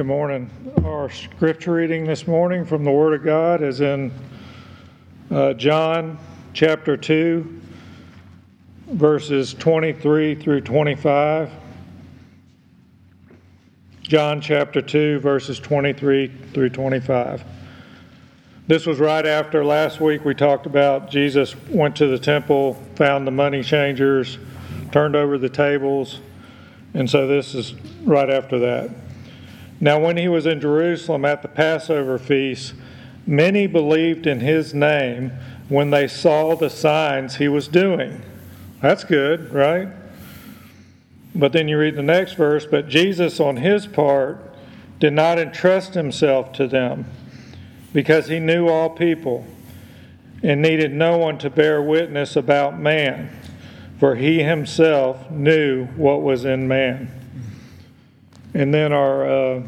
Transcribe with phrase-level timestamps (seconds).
[0.00, 0.50] Good morning.
[0.82, 4.10] Our scripture reading this morning from the Word of God is in
[5.30, 6.18] uh, John
[6.54, 7.60] chapter 2,
[8.92, 11.50] verses 23 through 25.
[14.00, 17.44] John chapter 2, verses 23 through 25.
[18.68, 23.26] This was right after last week we talked about Jesus went to the temple, found
[23.26, 24.38] the money changers,
[24.92, 26.20] turned over the tables,
[26.94, 27.74] and so this is
[28.06, 28.90] right after that.
[29.80, 32.74] Now, when he was in Jerusalem at the Passover feast,
[33.26, 35.32] many believed in his name
[35.68, 38.22] when they saw the signs he was doing.
[38.82, 39.88] That's good, right?
[41.34, 44.54] But then you read the next verse, but Jesus, on his part,
[44.98, 47.06] did not entrust himself to them
[47.92, 49.46] because he knew all people
[50.42, 53.30] and needed no one to bear witness about man,
[53.98, 57.19] for he himself knew what was in man.
[58.52, 59.62] And then our uh,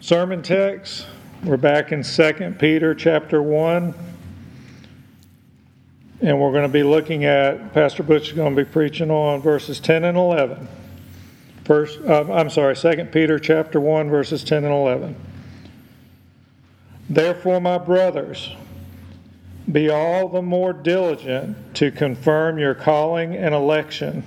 [0.00, 1.06] sermon text,
[1.44, 3.94] we're back in 2 Peter chapter 1.
[6.20, 9.40] And we're going to be looking at, Pastor Butch is going to be preaching on
[9.40, 10.66] verses 10 and 11.
[11.62, 15.14] First, uh, I'm sorry, 2 Peter chapter 1, verses 10 and 11.
[17.08, 18.56] Therefore, my brothers,
[19.70, 24.24] be all the more diligent to confirm your calling and election.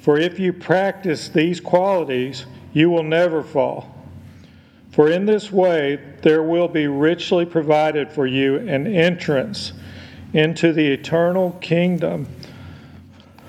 [0.00, 3.94] For if you practice these qualities, you will never fall.
[4.90, 9.72] For in this way there will be richly provided for you an entrance
[10.32, 12.28] into the eternal kingdom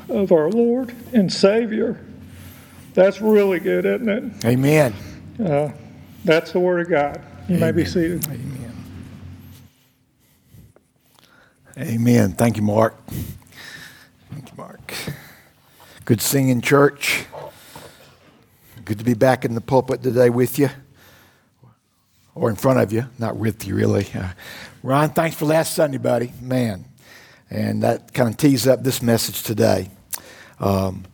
[0.09, 1.99] of our Lord and Savior.
[2.93, 4.45] That's really good, isn't it?
[4.45, 4.93] Amen.
[5.43, 5.71] Uh,
[6.23, 7.21] that's the Word of God.
[7.47, 7.75] You Amen.
[7.75, 8.25] may be seated.
[8.27, 8.59] Amen.
[11.77, 12.31] Amen.
[12.33, 12.95] Thank you, Mark.
[14.31, 14.93] Thank you, Mark.
[16.05, 17.25] Good singing, church.
[18.85, 20.69] Good to be back in the pulpit today with you,
[22.35, 24.07] or in front of you, not with you, really.
[24.13, 24.29] Uh,
[24.81, 26.33] Ron, thanks for last Sunday, buddy.
[26.41, 26.85] Man.
[27.49, 29.89] And that kind of tees up this message today,
[30.59, 31.05] um,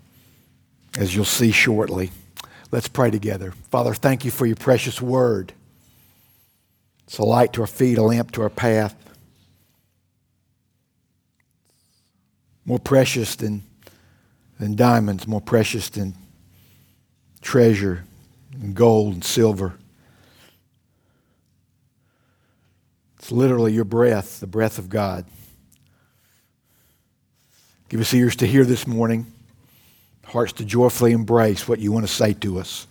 [0.97, 2.11] as you'll see shortly.
[2.71, 3.51] Let's pray together.
[3.69, 5.53] Father, thank you for your precious word.
[7.05, 8.95] It's a light to our feet, a lamp to our path.
[12.65, 13.63] More precious than,
[14.59, 16.15] than diamonds, more precious than
[17.41, 18.03] treasure
[18.53, 19.75] and gold and silver.
[23.17, 25.25] It's literally your breath, the breath of God.
[27.89, 29.25] Give us ears to hear this morning,
[30.25, 32.87] hearts to joyfully embrace what you want to say to us.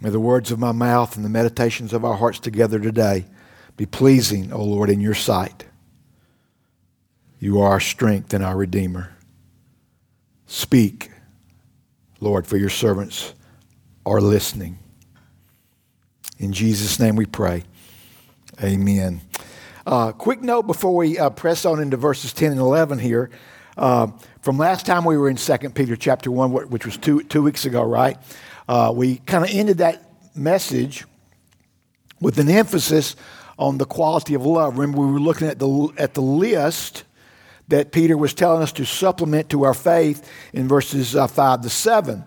[0.00, 3.24] May the words of my mouth and the meditations of our hearts together today
[3.76, 5.64] be pleasing, O Lord, in your sight.
[7.40, 9.15] You are our strength and our Redeemer.
[10.46, 11.10] Speak,
[12.20, 13.34] Lord, for your servants
[14.04, 14.78] are listening.
[16.38, 17.64] In Jesus' name we pray.
[18.62, 19.20] Amen.
[19.86, 23.30] Uh, quick note before we uh, press on into verses 10 and 11 here.
[23.76, 24.08] Uh,
[24.40, 27.64] from last time we were in 2 Peter chapter 1, which was two, two weeks
[27.64, 28.16] ago, right?
[28.68, 31.04] Uh, we kind of ended that message
[32.20, 33.16] with an emphasis
[33.58, 34.78] on the quality of love.
[34.78, 37.04] Remember, we were looking at the, at the list
[37.68, 41.70] that Peter was telling us to supplement to our faith in verses uh, 5 to
[41.70, 42.24] 7.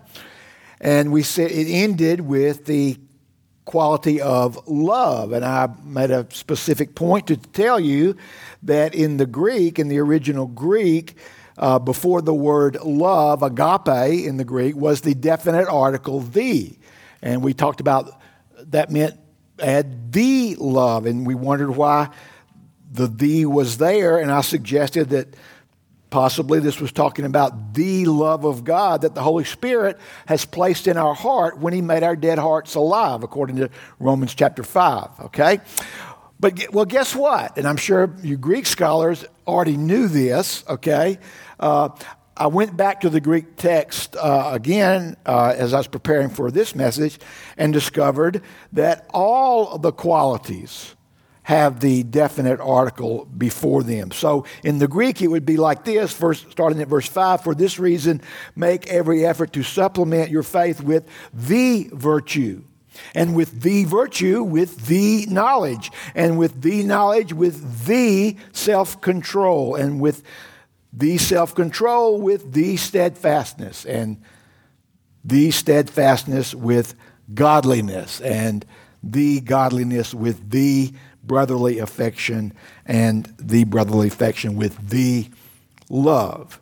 [0.80, 2.98] And we said it ended with the
[3.64, 5.32] quality of love.
[5.32, 8.16] And I made a specific point to tell you
[8.62, 11.16] that in the Greek, in the original Greek,
[11.56, 16.76] uh, before the word love, agape in the Greek, was the definite article the.
[17.22, 18.20] And we talked about
[18.70, 19.18] that meant
[19.60, 21.06] add the love.
[21.06, 22.08] And we wondered why
[22.90, 25.34] the the was there, and I suggested that
[26.10, 30.88] possibly this was talking about the love of God that the Holy Spirit has placed
[30.88, 35.08] in our heart when He made our dead hearts alive, according to Romans chapter 5.
[35.26, 35.60] Okay?
[36.40, 37.58] But, well, guess what?
[37.58, 41.18] And I'm sure you Greek scholars already knew this, okay?
[41.58, 41.90] Uh,
[42.36, 46.50] I went back to the Greek text uh, again uh, as I was preparing for
[46.50, 47.18] this message
[47.58, 48.42] and discovered
[48.72, 50.96] that all of the qualities
[51.42, 54.10] have the definite article before them.
[54.10, 57.54] So in the Greek, it would be like this, verse, starting at verse 5 For
[57.54, 58.20] this reason,
[58.54, 62.62] make every effort to supplement your faith with the virtue.
[63.14, 65.90] And with the virtue, with the knowledge.
[66.14, 69.74] And with the knowledge, with the self control.
[69.74, 70.22] And with
[70.92, 73.86] the self control, with the steadfastness.
[73.86, 74.20] And
[75.24, 76.94] the steadfastness with
[77.32, 78.20] godliness.
[78.20, 78.66] And
[79.02, 82.52] the godliness with the brotherly affection
[82.86, 85.28] and the brotherly affection with the
[85.88, 86.60] love.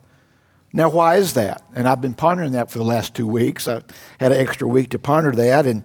[0.71, 1.63] Now, why is that?
[1.73, 3.67] And I've been pondering that for the last two weeks.
[3.67, 3.81] I
[4.19, 5.83] had an extra week to ponder that, and,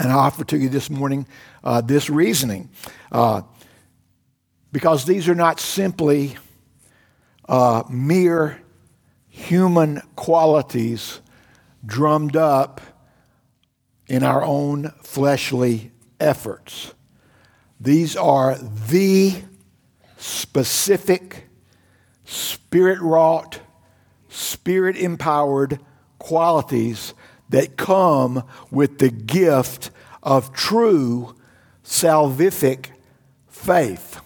[0.00, 1.26] and I offer to you this morning
[1.62, 2.70] uh, this reasoning.
[3.12, 3.42] Uh,
[4.72, 6.36] because these are not simply
[7.48, 8.60] uh, mere
[9.28, 11.20] human qualities
[11.84, 12.80] drummed up
[14.06, 16.92] in our own fleshly efforts.
[17.80, 19.36] These are the
[20.18, 21.48] specific,
[22.24, 23.60] spirit wrought,
[24.28, 25.80] spirit empowered
[26.18, 27.14] qualities
[27.48, 29.90] that come with the gift
[30.22, 31.34] of true
[31.82, 32.88] salvific
[33.48, 34.20] faith.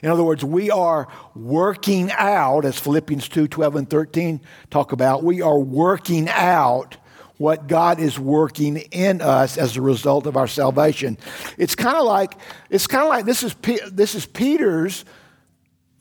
[0.00, 4.40] In other words, we are working out, as Philippians 2 12 and 13
[4.70, 6.96] talk about, we are working out
[7.42, 11.18] what God is working in us as a result of our salvation.
[11.58, 12.34] It's kind of like
[12.70, 13.56] it's kind of like this is
[13.90, 15.04] this is Peter's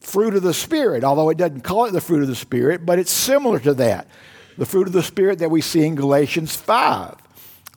[0.02, 3.00] fruit of the spirit, although it doesn't call it the fruit of the spirit, but
[3.00, 4.08] it's similar to that.
[4.60, 7.16] The fruit of the spirit that we see in Galatians 5.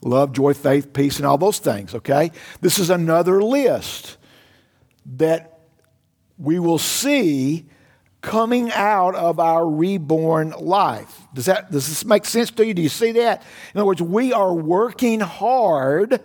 [0.03, 2.31] Love, joy, faith, peace and all those things, okay?
[2.61, 4.17] This is another list
[5.17, 5.61] that
[6.37, 7.65] we will see
[8.25, 11.21] coming out of our reborn life.
[11.35, 12.73] Does, that, does this make sense to you?
[12.73, 13.43] Do you see that?
[13.73, 16.19] In other words, we are working hard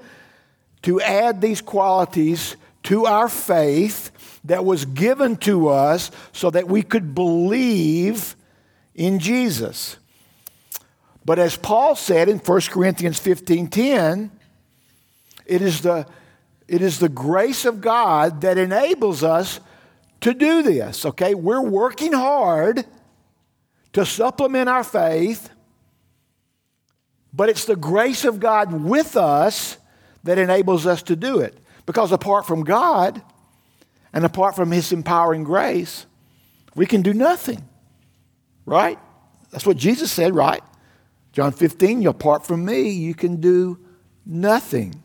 [0.82, 4.10] to add these qualities to our faith
[4.44, 8.34] that was given to us so that we could believe
[8.94, 9.98] in Jesus.
[11.26, 14.30] But as Paul said in 1 Corinthians 15:10,
[15.44, 16.06] it is the
[16.66, 19.60] it is the grace of God that enables us
[20.20, 21.34] to do this, okay?
[21.34, 22.84] We're working hard
[23.92, 25.50] to supplement our faith,
[27.32, 29.78] but it's the grace of God with us
[30.24, 31.58] that enables us to do it.
[31.86, 33.22] Because apart from God
[34.12, 36.06] and apart from His empowering grace,
[36.74, 37.66] we can do nothing,
[38.66, 38.98] right?
[39.50, 40.62] That's what Jesus said, right?
[41.32, 43.78] John 15, apart from me, you can do
[44.26, 45.02] nothing.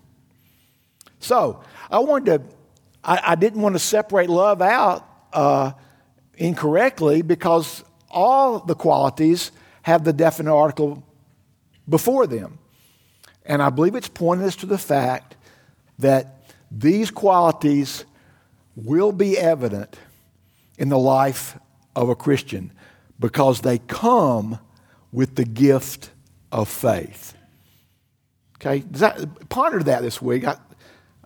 [1.19, 2.55] So, I wanted to
[3.05, 5.71] I, I didn't want to separate love out uh,
[6.37, 9.51] incorrectly because all the qualities
[9.83, 11.03] have the definite article
[11.87, 12.57] before them.
[13.45, 15.35] And I believe it's pointing us to the fact
[15.99, 18.05] that these qualities
[18.75, 19.97] will be evident
[20.77, 21.57] in the life
[21.95, 22.71] of a Christian
[23.19, 24.59] because they come
[25.11, 26.09] with the gift
[26.51, 27.35] of faith.
[28.55, 30.45] Okay, that, ponder that this week.
[30.45, 30.57] I,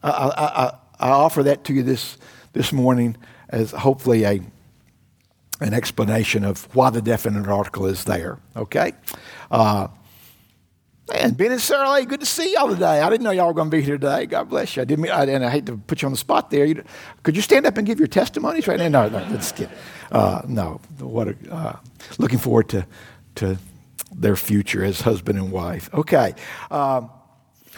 [0.03, 2.17] I, I, I offer that to you this,
[2.53, 3.17] this morning
[3.49, 4.41] as hopefully a,
[5.61, 8.39] an explanation of why the definite article is there.
[8.55, 8.93] Okay?
[9.49, 9.87] Uh,
[11.11, 13.01] Man, Ben and Sarah Lee, good to see y'all today.
[13.01, 14.27] I didn't know y'all were going to be here today.
[14.27, 14.83] God bless you.
[14.83, 16.65] I didn't, I, and I hate to put you on the spot there.
[16.65, 16.83] You,
[17.23, 18.89] could you stand up and give your testimonies right now?
[18.89, 19.71] No, no, let's get,
[20.11, 20.79] uh, no.
[20.99, 21.79] What a, uh,
[22.19, 22.85] looking forward to,
[23.35, 23.57] to
[24.13, 25.89] their future as husband and wife.
[25.95, 26.35] Okay.
[26.69, 27.09] Um,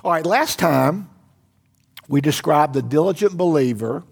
[0.03, 1.09] all right, last time
[2.07, 4.03] we described the diligent believer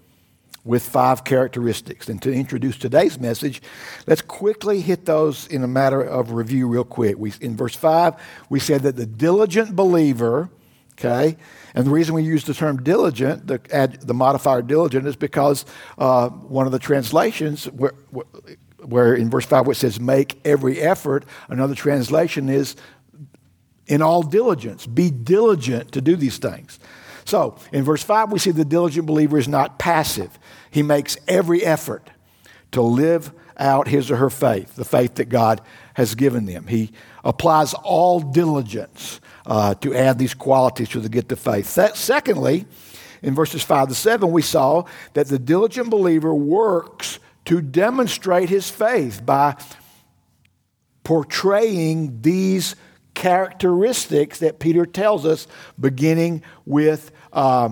[0.66, 2.10] with five characteristics.
[2.10, 3.62] And to introduce today's message,
[4.08, 7.18] let's quickly hit those in a matter of review, real quick.
[7.18, 8.16] We, in verse 5,
[8.50, 10.50] we said that the diligent believer,
[10.94, 11.38] okay,
[11.74, 15.66] and the reason we use the term diligent, the, add, the modifier diligent, is because
[15.98, 17.94] uh, one of the translations, where,
[18.84, 22.76] where in verse 5 where it says, make every effort, another translation is,
[23.88, 26.80] in all diligence, be diligent to do these things.
[27.30, 30.40] So in verse 5, we see the diligent believer is not passive.
[30.72, 32.10] He makes every effort
[32.72, 35.62] to live out his or her faith, the faith that God
[35.94, 36.66] has given them.
[36.66, 36.92] He
[37.24, 41.68] applies all diligence uh, to add these qualities to the gift of faith.
[41.96, 42.66] secondly,
[43.22, 48.70] in verses 5 to 7, we saw that the diligent believer works to demonstrate his
[48.70, 49.56] faith by
[51.04, 52.76] portraying these
[53.14, 57.70] characteristics that Peter tells us, beginning with uh,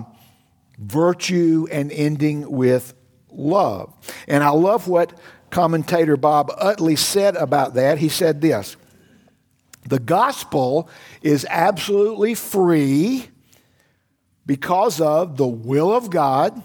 [0.78, 2.94] virtue and ending with
[3.30, 3.92] love.
[4.26, 5.18] And I love what
[5.50, 7.98] commentator Bob Utley said about that.
[7.98, 8.76] He said this
[9.86, 10.88] The gospel
[11.22, 13.28] is absolutely free
[14.46, 16.62] because of the will of God,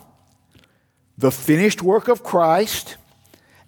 [1.17, 2.97] the finished work of Christ,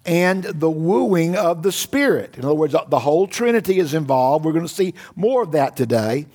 [0.06, 2.38] and the wooing of the Spirit.
[2.38, 4.44] In other words, the whole Trinity is involved.
[4.44, 6.26] We're going to see more of that today.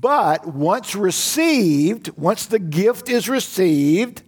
[0.00, 4.22] But once received, once the gift is received,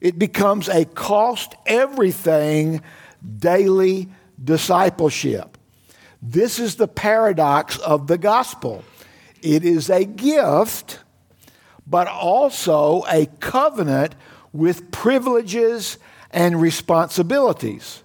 [0.00, 2.82] it becomes a cost everything
[3.38, 4.08] daily
[4.42, 5.56] discipleship.
[6.20, 8.82] This is the paradox of the gospel.
[9.42, 10.98] It is a gift,
[11.86, 14.16] but also a covenant
[14.52, 15.98] with privileges
[16.32, 18.02] and responsibilities.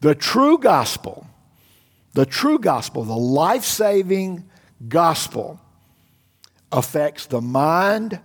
[0.00, 1.26] The true gospel
[2.14, 4.44] The true gospel, the life saving
[4.88, 5.60] gospel,
[6.74, 8.18] affects the mind,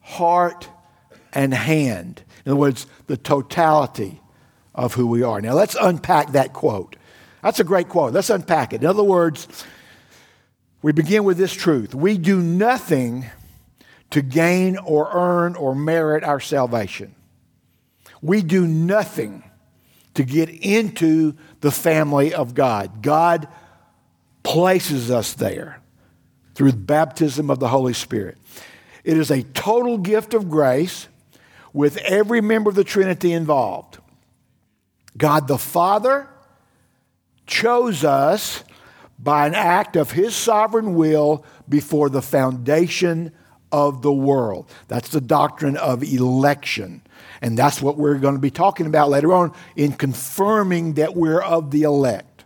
[0.00, 0.68] heart,
[1.32, 2.22] and hand.
[2.44, 4.20] In other words, the totality
[4.74, 5.40] of who we are.
[5.40, 6.96] Now, let's unpack that quote.
[7.42, 8.14] That's a great quote.
[8.14, 8.82] Let's unpack it.
[8.82, 9.46] In other words,
[10.80, 13.26] we begin with this truth we do nothing
[14.10, 17.14] to gain or earn or merit our salvation.
[18.22, 19.44] We do nothing
[20.14, 23.02] to get into the family of God.
[23.02, 23.48] God
[24.42, 25.82] places us there
[26.56, 28.38] through the baptism of the Holy Spirit.
[29.04, 31.06] It is a total gift of grace
[31.74, 33.98] with every member of the Trinity involved.
[35.16, 36.28] God the Father
[37.46, 38.64] chose us
[39.18, 43.32] by an act of His sovereign will before the foundation
[43.70, 44.70] of the world.
[44.88, 47.02] That's the doctrine of election.
[47.42, 51.42] And that's what we're going to be talking about later on in confirming that we're
[51.42, 52.44] of the elect.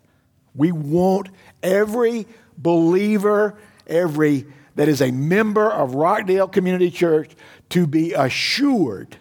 [0.55, 1.29] We want
[1.63, 2.27] every
[2.59, 3.57] believer,
[3.91, 7.33] every that is a member of Rockdale Community Church
[7.71, 9.17] to be assured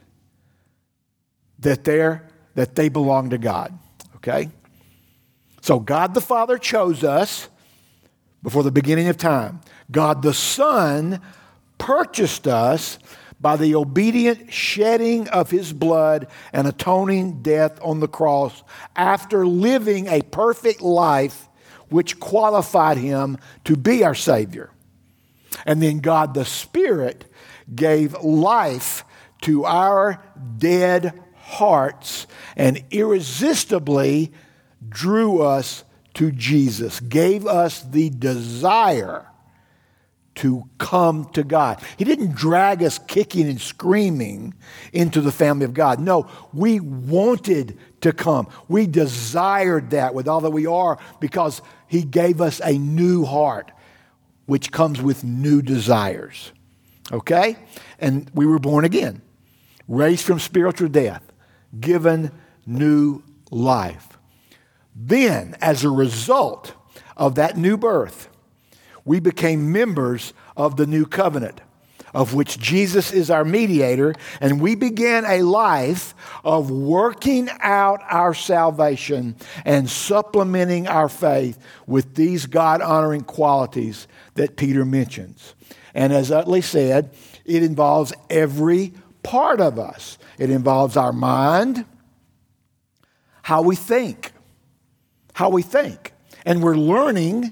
[1.59, 3.77] that they're that they belong to God.
[4.17, 4.49] Okay?
[5.61, 7.49] So God the Father chose us
[8.41, 9.61] before the beginning of time.
[9.91, 11.21] God the Son
[11.77, 12.99] purchased us
[13.41, 18.63] by the obedient shedding of his blood and atoning death on the cross
[18.95, 21.48] after living a perfect life
[21.89, 24.69] which qualified him to be our Savior.
[25.65, 27.25] And then God the Spirit
[27.73, 29.03] gave life
[29.41, 30.23] to our
[30.57, 34.31] dead hearts and irresistibly
[34.87, 35.83] drew us
[36.15, 39.25] to Jesus, gave us the desire
[40.35, 41.81] to come to God.
[41.97, 44.53] He didn't drag us kicking and screaming
[44.93, 45.99] into the family of God.
[45.99, 48.47] No, we wanted to come.
[48.67, 53.71] We desired that with all that we are because He gave us a new heart,
[54.45, 56.51] which comes with new desires.
[57.11, 57.57] Okay?
[57.99, 59.21] And we were born again,
[59.87, 61.23] raised from spiritual death,
[61.79, 62.31] given
[62.65, 64.17] new life.
[64.95, 66.73] Then, as a result
[67.15, 68.29] of that new birth,
[69.05, 71.61] we became members of the new covenant,
[72.13, 76.13] of which Jesus is our mediator, and we began a life
[76.43, 79.35] of working out our salvation
[79.65, 85.55] and supplementing our faith with these God honoring qualities that Peter mentions.
[85.93, 87.13] And as Utley said,
[87.45, 90.17] it involves every part of us.
[90.37, 91.85] It involves our mind,
[93.41, 94.31] how we think,
[95.33, 96.13] how we think.
[96.45, 97.51] And we're learning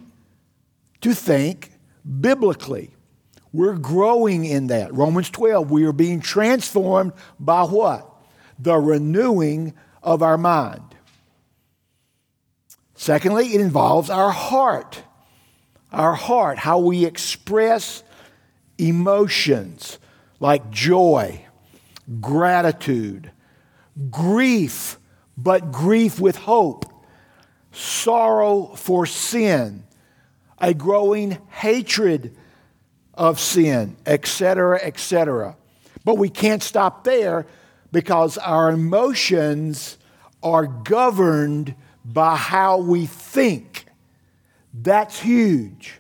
[1.02, 1.72] to think
[2.20, 2.92] biblically.
[3.54, 4.94] We're growing in that.
[4.94, 8.10] Romans 12, we are being transformed by what?
[8.60, 9.74] The renewing
[10.04, 10.84] of our mind.
[12.96, 15.02] Secondly, it involves our heart.
[15.92, 18.04] Our heart, how we express
[18.78, 20.00] emotions
[20.40, 21.46] like joy,
[22.20, 23.32] gratitude,
[24.12, 25.00] grief,
[25.38, 26.86] but grief with hope,
[27.72, 29.84] sorrow for sin,
[30.60, 32.36] a growing hatred
[33.18, 35.56] of sin, etc., etc.
[36.06, 37.46] But we can't stop there
[37.92, 39.98] because our emotions
[40.42, 43.86] are governed by how we think.
[44.74, 46.00] That's huge.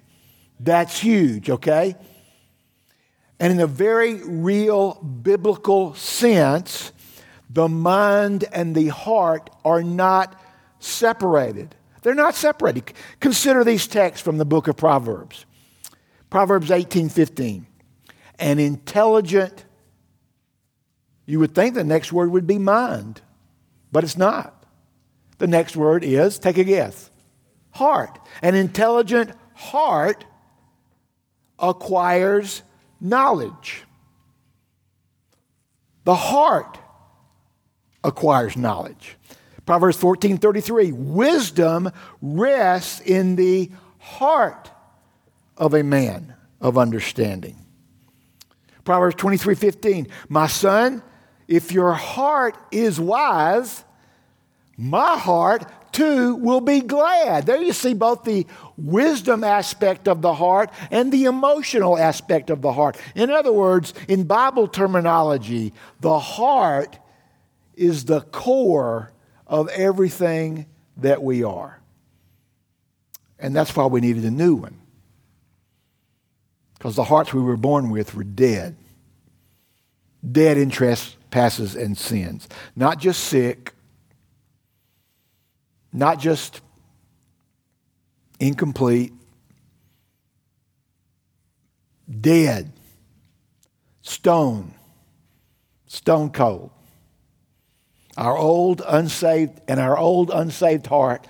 [0.59, 1.95] That's huge, okay?
[3.39, 6.91] And in a very real biblical sense,
[7.49, 10.39] the mind and the heart are not
[10.79, 11.75] separated.
[12.01, 12.93] They're not separated.
[13.19, 15.45] Consider these texts from the book of Proverbs.
[16.29, 17.67] Proverbs 18 15.
[18.39, 19.65] An intelligent,
[21.25, 23.21] you would think the next word would be mind,
[23.91, 24.65] but it's not.
[25.39, 27.09] The next word is, take a guess,
[27.71, 28.19] heart.
[28.41, 30.25] An intelligent heart
[31.59, 32.63] acquires
[32.99, 33.83] knowledge.
[36.03, 36.79] The heart
[38.03, 39.17] acquires knowledge.
[39.65, 41.91] Proverbs 14 33, wisdom
[42.21, 43.69] rests in the
[43.99, 44.71] heart
[45.57, 47.57] of a man of understanding.
[48.83, 51.03] Proverbs 23 15, my son,
[51.47, 53.83] if your heart is wise,
[54.77, 57.45] my heart too will be glad.
[57.45, 58.45] There you see both the
[58.77, 62.97] wisdom aspect of the heart and the emotional aspect of the heart.
[63.15, 66.99] In other words, in Bible terminology, the heart
[67.75, 69.11] is the core
[69.47, 71.81] of everything that we are.
[73.39, 74.79] And that's why we needed a new one.
[76.77, 78.75] Because the hearts we were born with were dead.
[80.29, 82.47] Dead in trespasses and sins.
[82.75, 83.73] Not just sick,
[85.91, 86.61] not just
[88.39, 89.13] incomplete,
[92.21, 92.71] dead,
[94.01, 94.73] stone,
[95.87, 96.71] stone cold.
[98.17, 101.27] Our old unsaved and our old unsaved heart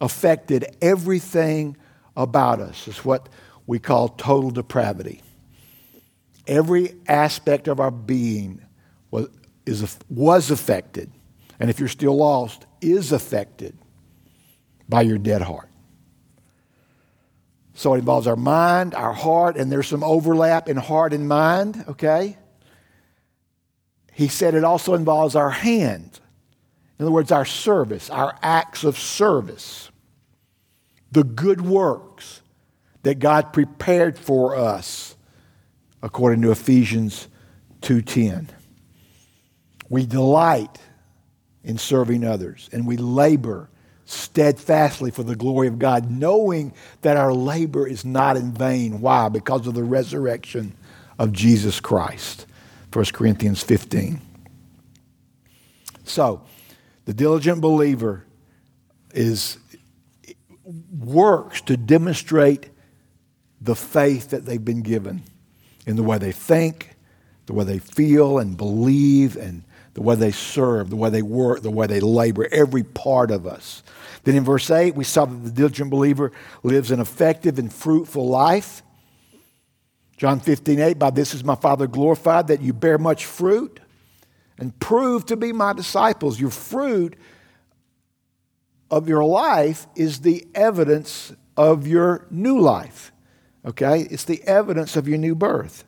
[0.00, 1.76] affected everything
[2.16, 2.88] about us.
[2.88, 3.28] It's what
[3.66, 5.22] we call total depravity.
[6.46, 8.62] Every aspect of our being
[9.10, 9.28] was,
[9.66, 11.10] is, was affected,
[11.58, 13.76] and if you're still lost, is affected
[14.88, 15.68] by your dead heart.
[17.74, 21.84] So it involves our mind, our heart, and there's some overlap in heart and mind,
[21.88, 22.36] okay?
[24.12, 26.20] He said it also involves our hands.
[26.98, 29.90] In other words, our service, our acts of service,
[31.10, 32.09] the good works
[33.02, 35.16] that God prepared for us,
[36.02, 37.28] according to Ephesians
[37.80, 38.48] 2:10.
[39.88, 40.78] We delight
[41.64, 43.68] in serving others, and we labor
[44.04, 49.00] steadfastly for the glory of God, knowing that our labor is not in vain.
[49.00, 49.28] Why?
[49.28, 50.72] Because of the resurrection
[51.18, 52.46] of Jesus Christ.
[52.92, 54.20] 1 Corinthians 15.
[56.04, 56.42] So,
[57.04, 58.24] the diligent believer
[59.14, 59.58] is
[60.98, 62.68] works to demonstrate
[63.60, 65.22] the faith that they've been given
[65.86, 66.96] in the way they think,
[67.46, 69.64] the way they feel and believe, and
[69.94, 73.46] the way they serve, the way they work, the way they labor, every part of
[73.46, 73.82] us.
[74.24, 78.28] Then in verse 8, we saw that the diligent believer lives an effective and fruitful
[78.28, 78.82] life.
[80.16, 83.80] John 15, 8, by this is my Father glorified, that you bear much fruit
[84.58, 86.38] and prove to be my disciples.
[86.38, 87.16] Your fruit
[88.90, 93.09] of your life is the evidence of your new life.
[93.64, 94.00] Okay?
[94.10, 95.84] It's the evidence of your new birth.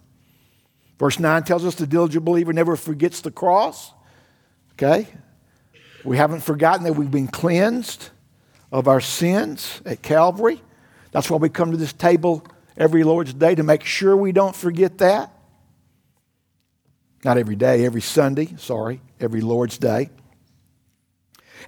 [0.99, 3.93] Verse 9 tells us the diligent believer never forgets the cross.
[4.73, 5.09] Okay?
[6.05, 8.11] We haven't forgotten that we've been cleansed
[8.71, 10.61] of our sins at Calvary.
[11.13, 14.57] That's why we come to this table every Lord's Day to make sure we don't
[14.57, 15.33] forget that.
[17.25, 20.11] Not every day, every Sunday, sorry, every Lord's Day.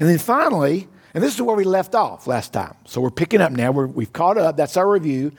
[0.01, 2.75] And then finally, and this is where we left off last time.
[2.87, 3.71] So we're picking up now.
[3.71, 4.57] we have caught up.
[4.57, 5.33] That's our review.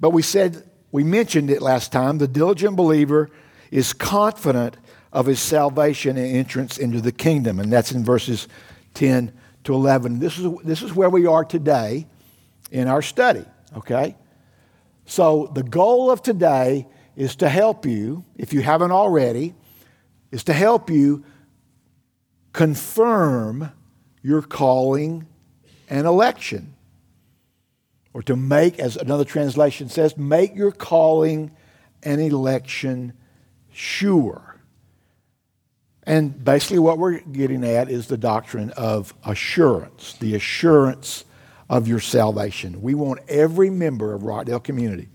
[0.00, 2.18] But we said, we mentioned it last time.
[2.18, 3.30] The diligent believer
[3.70, 4.76] is confident
[5.12, 7.58] of his salvation and entrance into the kingdom.
[7.60, 8.48] And that's in verses
[8.94, 9.32] 10
[9.64, 10.18] to 11.
[10.18, 12.06] This is, this is where we are today
[12.70, 13.44] in our study,
[13.76, 14.16] okay?
[15.06, 19.54] So the goal of today is to help you, if you haven't already,
[20.30, 21.24] is to help you
[22.52, 23.72] confirm
[24.22, 25.26] your calling
[25.88, 26.74] and election.
[28.14, 31.50] Or to make, as another translation says, make your calling
[32.02, 33.12] and election
[33.72, 34.60] sure.
[36.04, 41.24] And basically, what we're getting at is the doctrine of assurance, the assurance
[41.68, 42.80] of your salvation.
[42.80, 45.10] We want every member of Rockdale community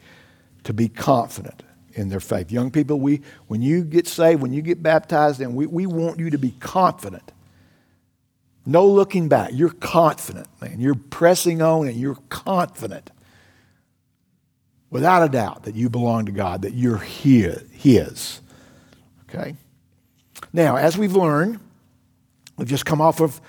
[0.65, 2.51] to be confident in their faith.
[2.51, 6.19] Young people, we, when you get saved, when you get baptized, and we, we want
[6.19, 7.31] you to be confident.
[8.65, 9.51] No looking back.
[9.53, 10.79] You're confident, man.
[10.79, 13.11] You're pressing on and you're confident,
[14.89, 18.41] without a doubt, that you belong to God, that you're His.
[19.29, 19.55] Okay?
[20.53, 21.59] Now, as we've learned,
[22.57, 23.41] we've just come off of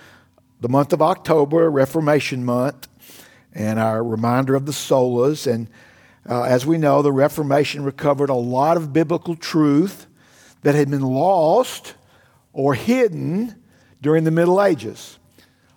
[0.60, 2.88] the month of October, Reformation Month,
[3.52, 5.46] and our reminder of the solas.
[5.46, 5.68] And
[6.28, 10.06] uh, as we know, the Reformation recovered a lot of biblical truth
[10.62, 11.94] that had been lost
[12.52, 13.62] or hidden
[14.04, 15.18] during the Middle Ages.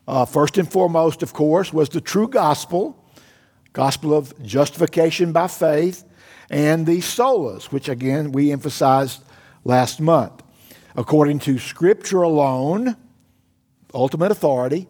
[0.07, 3.03] Uh, first and foremost, of course, was the true gospel,
[3.73, 6.03] gospel of justification by faith,
[6.49, 9.23] and the solas, which again we emphasized
[9.63, 10.43] last month
[10.97, 12.97] according to Scripture alone,
[13.93, 14.87] ultimate authority,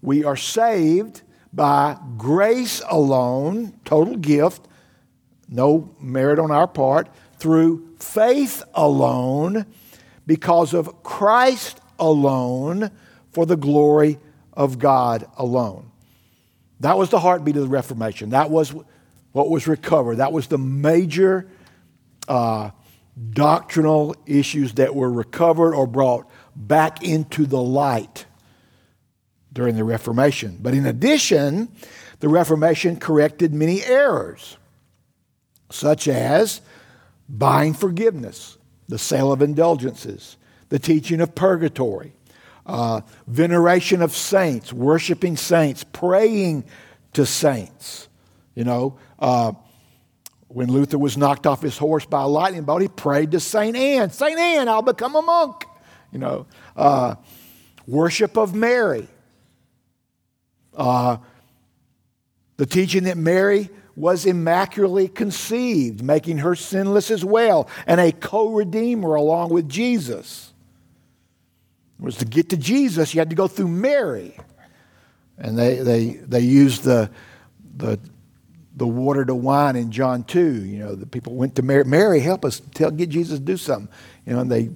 [0.00, 1.20] we are saved
[1.52, 4.66] by grace alone, total gift,
[5.48, 9.66] no merit on our part, through faith alone,
[10.26, 12.90] because of Christ alone,
[13.32, 14.18] for the glory
[14.52, 15.90] of God alone.
[16.80, 18.30] That was the heartbeat of the Reformation.
[18.30, 18.74] That was
[19.32, 20.16] what was recovered.
[20.16, 21.46] That was the major
[22.26, 22.70] uh,
[23.30, 28.24] doctrinal issues that were recovered or brought back into the light
[29.52, 30.58] during the Reformation.
[30.60, 31.68] But in addition,
[32.20, 34.56] the Reformation corrected many errors,
[35.70, 36.60] such as
[37.28, 38.58] buying forgiveness,
[38.88, 40.36] the sale of indulgences,
[40.70, 42.14] the teaching of purgatory,
[42.64, 46.64] uh, veneration of saints, worshiping saints, praying
[47.12, 48.08] to saints.
[48.54, 49.52] You know, uh,
[50.48, 53.76] when Luther was knocked off his horse by a lightning bolt, he prayed to St.
[53.76, 54.38] Anne, St.
[54.38, 55.64] Anne, I'll become a monk.
[56.12, 57.14] You know, uh,
[57.86, 59.06] worship of Mary.
[60.76, 61.18] Uh,
[62.56, 68.50] The teaching that Mary was immaculately conceived, making her sinless as well, and a co
[68.50, 70.49] redeemer along with Jesus.
[72.00, 74.36] Was to get to Jesus, you had to go through Mary.
[75.36, 77.10] And they, they, they used the,
[77.76, 77.98] the,
[78.74, 80.64] the water to wine in John 2.
[80.64, 83.56] You know, the people went to Mary, Mary, help us, tell, get Jesus to do
[83.56, 83.92] something.
[84.26, 84.70] You know, and they,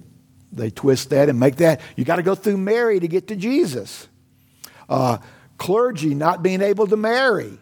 [0.52, 1.80] they twist that and make that.
[1.96, 4.08] You got to go through Mary to get to Jesus.
[4.88, 5.18] Uh,
[5.56, 7.58] clergy not being able to marry.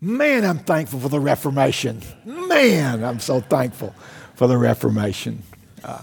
[0.00, 2.02] Man, I'm thankful for the Reformation.
[2.24, 3.94] Man, I'm so thankful
[4.34, 5.42] for the Reformation.
[5.82, 6.02] Uh,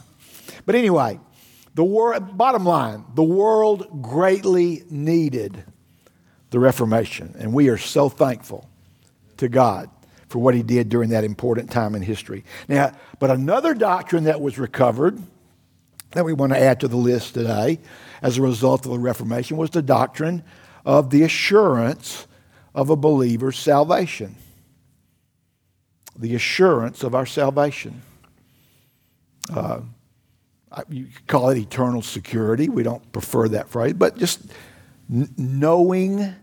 [0.66, 1.20] but anyway,
[1.76, 5.64] the wor- bottom line the world greatly needed
[6.50, 8.70] the Reformation, and we are so thankful
[9.38, 9.90] to God
[10.28, 12.44] for what He did during that important time in history.
[12.68, 15.20] Now, but another doctrine that was recovered
[16.12, 17.80] that we want to add to the list today
[18.22, 20.44] as a result of the Reformation was the doctrine
[20.86, 22.28] of the assurance
[22.74, 24.36] of a believer's salvation.
[26.16, 28.02] The assurance of our salvation.
[29.52, 29.82] Uh,
[30.90, 32.70] you call it eternal security.
[32.70, 34.42] We don't prefer that phrase, but just
[35.10, 36.34] knowing,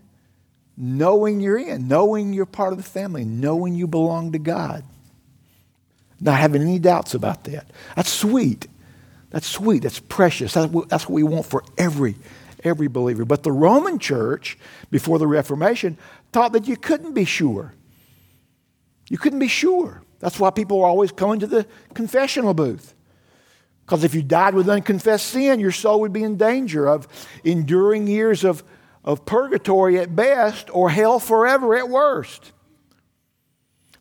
[0.77, 4.83] knowing you're in, knowing you're part of the family, knowing you belong to God.
[6.19, 7.69] Not having any doubts about that.
[7.95, 8.67] That's sweet.
[9.31, 9.81] That's sweet.
[9.83, 10.53] That's precious.
[10.53, 12.15] That's what, that's what we want for every
[12.63, 13.25] every believer.
[13.25, 14.57] But the Roman church,
[14.91, 15.97] before the Reformation,
[16.31, 17.73] taught that you couldn't be sure.
[19.09, 20.03] You couldn't be sure.
[20.19, 22.93] That's why people were always coming to the confessional booth.
[23.91, 27.09] Because if you died with unconfessed sin, your soul would be in danger of
[27.43, 28.63] enduring years of,
[29.03, 32.53] of purgatory at best or hell forever at worst.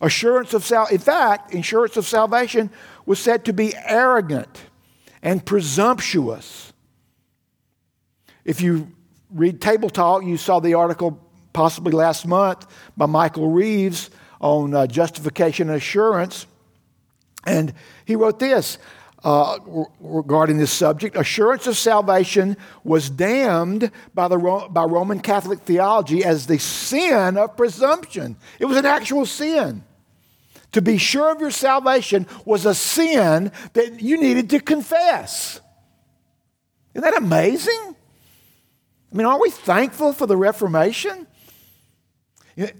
[0.00, 2.70] Assurance of sal- in fact, assurance of salvation
[3.04, 4.62] was said to be arrogant
[5.24, 6.72] and presumptuous.
[8.44, 8.92] If you
[9.28, 11.18] read Table Talk, you saw the article
[11.52, 12.64] possibly last month
[12.96, 14.08] by Michael Reeves
[14.40, 16.46] on uh, justification and assurance.
[17.44, 17.74] And
[18.04, 18.78] he wrote this
[19.22, 19.58] uh,
[20.00, 26.24] regarding this subject assurance of salvation was damned by, the Ro- by Roman Catholic theology
[26.24, 28.36] as the sin of presumption.
[28.58, 29.84] It was an actual sin.
[30.72, 35.60] To be sure of your salvation was a sin that you needed to confess.
[36.94, 37.96] Isn't that amazing?
[39.12, 41.26] I mean, aren't we thankful for the Reformation?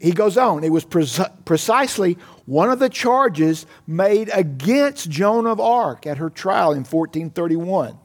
[0.01, 6.07] He goes on, it was precisely one of the charges made against Joan of Arc
[6.07, 7.99] at her trial in 1431.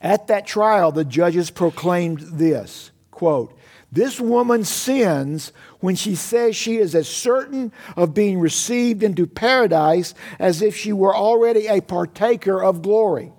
[0.00, 3.56] At that trial, the judges proclaimed this quote,
[3.92, 10.14] This woman sins when she says she is as certain of being received into paradise
[10.38, 13.32] as if she were already a partaker of glory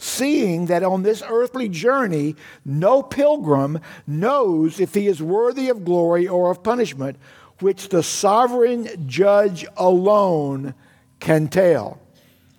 [0.00, 2.34] seeing that on this earthly journey,
[2.64, 7.18] no pilgrim knows if he is worthy of glory or of punishment,
[7.60, 10.74] which the sovereign judge alone
[11.20, 12.00] can tell.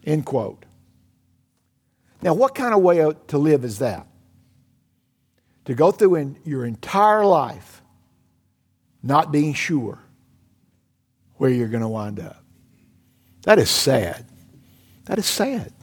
[0.05, 0.65] End quote.
[2.21, 4.05] Now, what kind of way to live is that?
[5.65, 7.81] To go through in your entire life
[9.01, 9.97] not being sure
[11.37, 12.43] where you're going to wind up.
[13.43, 14.27] That is sad.
[15.05, 15.73] That is sad.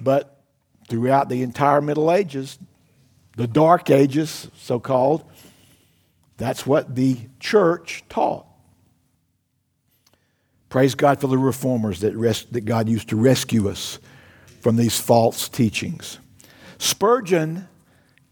[0.00, 0.42] But
[0.88, 2.58] throughout the entire Middle Ages,
[3.36, 5.24] the Dark Ages, so called,
[6.36, 8.46] that's what the church taught.
[10.68, 13.98] Praise God for the reformers that, rest, that God used to rescue us
[14.60, 16.18] from these false teachings.
[16.78, 17.68] Spurgeon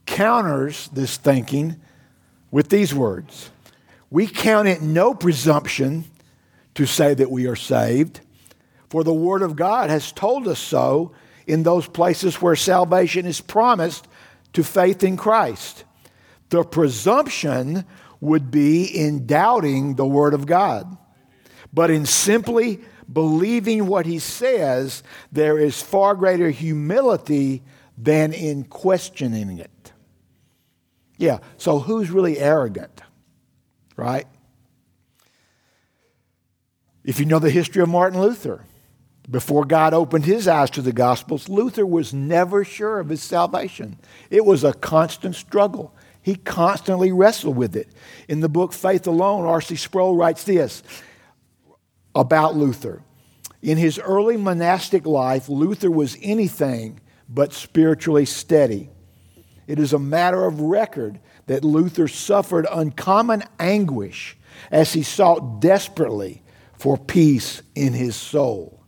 [0.05, 1.77] counters this thinking
[2.51, 3.51] with these words
[4.11, 6.05] We count it no presumption
[6.75, 8.21] to say that we are saved,
[8.91, 11.13] for the Word of God has told us so
[11.47, 14.07] in those places where salvation is promised
[14.53, 15.85] to faith in Christ.
[16.49, 17.85] The presumption
[18.21, 20.97] would be in doubting the Word of God.
[21.73, 22.81] But in simply
[23.13, 27.63] believing what He says, there is far greater humility
[27.99, 29.93] than in questioning it.
[31.19, 33.01] Yeah, so who's really arrogant?
[33.97, 34.27] Right?
[37.05, 38.65] If you know the history of Martin Luther,
[39.29, 43.99] before God opened his eyes to the Gospels, Luther was never sure of his salvation.
[44.31, 45.93] It was a constant struggle.
[46.23, 47.89] He constantly wrestled with it.
[48.29, 49.77] In the book Faith Alone, R.C.
[49.77, 50.83] Sproul writes this
[52.15, 53.03] about Luther.
[53.63, 58.91] In his early monastic life, Luther was anything but spiritually steady.
[59.67, 64.37] It is a matter of record that Luther suffered uncommon anguish
[64.71, 66.43] as he sought desperately
[66.75, 68.86] for peace in his soul.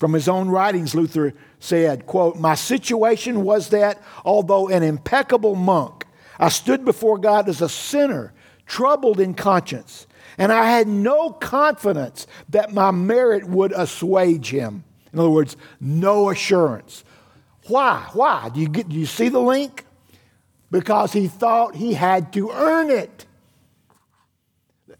[0.00, 6.06] From his own writings, Luther said, quote, My situation was that, although an impeccable monk,
[6.38, 8.32] I stood before God as a sinner,
[8.64, 10.06] troubled in conscience,
[10.38, 14.84] and I had no confidence that my merit would assuage him.
[15.12, 17.04] In other words, no assurance.
[17.66, 18.08] Why?
[18.14, 18.48] Why?
[18.48, 19.84] Do you, get, do you see the link?
[20.70, 23.26] Because he thought he had to earn it.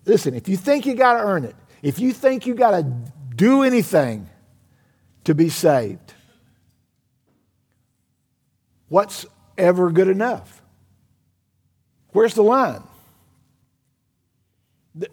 [0.04, 2.82] Listen, if you think you got to earn it, if you think you got to
[3.34, 4.28] do anything
[5.30, 6.12] to be saved,
[8.88, 9.24] what's
[9.56, 10.60] ever good enough?
[12.08, 12.82] Where's the line?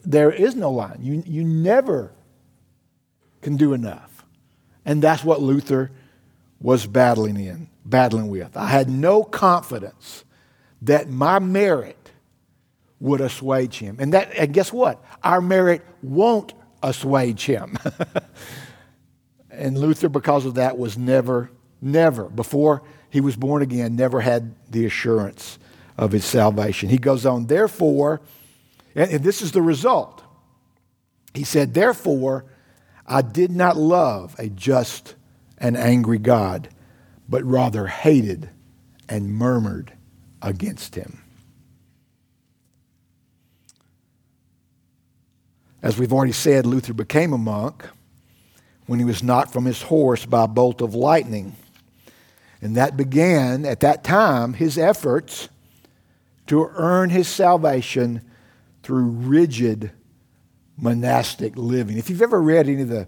[0.04, 0.98] There is no line.
[1.02, 2.14] You, you never
[3.44, 4.26] can do enough.
[4.86, 5.92] And that's what Luther
[6.60, 8.58] was battling in, battling with.
[8.58, 10.26] I had no confidence
[10.82, 12.12] that my merit
[13.00, 13.98] would assuage him.
[14.00, 15.00] And that and guess what?
[15.22, 17.78] Our merit won't assuage him.
[19.58, 21.50] and Luther, because of that, was never,
[21.82, 25.58] never, before he was born again, never had the assurance
[25.98, 26.90] of his salvation.
[26.90, 28.22] He goes on, therefore,
[28.96, 30.24] and, and this is the result.
[31.34, 32.46] He said, Therefore,
[33.06, 35.16] I did not love a just
[35.58, 36.70] and angry God,
[37.28, 38.50] but rather hated
[39.10, 39.94] and murmured
[40.42, 41.24] against him.
[45.82, 47.88] As we've already said, Luther became a monk
[48.88, 51.56] when he was knocked from his horse by a bolt of lightning.
[52.62, 55.50] And that began, at that time, his efforts
[56.48, 58.22] to earn his salvation
[58.82, 59.92] through rigid
[60.78, 61.98] monastic living.
[61.98, 63.08] If you've ever read any of the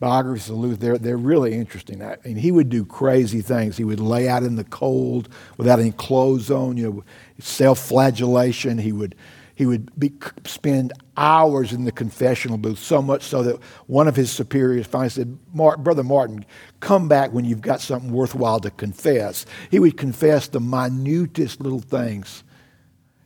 [0.00, 2.02] biographies of Luther, they're, they're really interesting.
[2.02, 3.76] I mean, he would do crazy things.
[3.76, 7.04] He would lay out in the cold without any clothes on, you know,
[7.38, 8.78] self flagellation.
[8.78, 9.14] He would
[9.58, 10.12] he would be,
[10.44, 15.10] spend hours in the confessional booth, so much so that one of his superiors finally
[15.10, 16.46] said, Brother Martin,
[16.78, 19.46] come back when you've got something worthwhile to confess.
[19.68, 22.44] He would confess the minutest little things.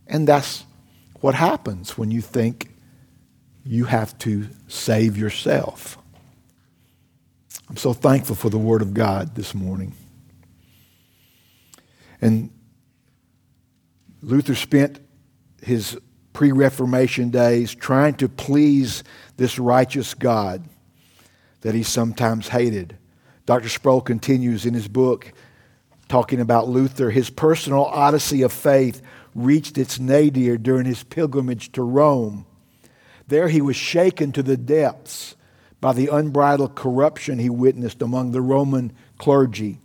[0.07, 0.65] And that's
[1.21, 2.71] what happens when you think
[3.63, 5.99] you have to save yourself.
[7.69, 9.93] I'm so thankful for the Word of God this morning.
[12.23, 12.49] And
[14.23, 14.99] Luther spent
[15.61, 15.99] his
[16.33, 19.05] pre Reformation days trying to please
[19.37, 20.65] this righteous God
[21.63, 22.97] that he sometimes hated.
[23.47, 23.69] Dr.
[23.69, 25.33] Sproul continues in his book
[26.09, 27.11] talking about Luther.
[27.11, 29.03] His personal odyssey of faith
[29.35, 32.47] reached its nadir during his pilgrimage to Rome.
[33.29, 35.37] There he was shaken to the depths
[35.81, 39.79] by the unbridled corruption he witnessed among the Roman clergy.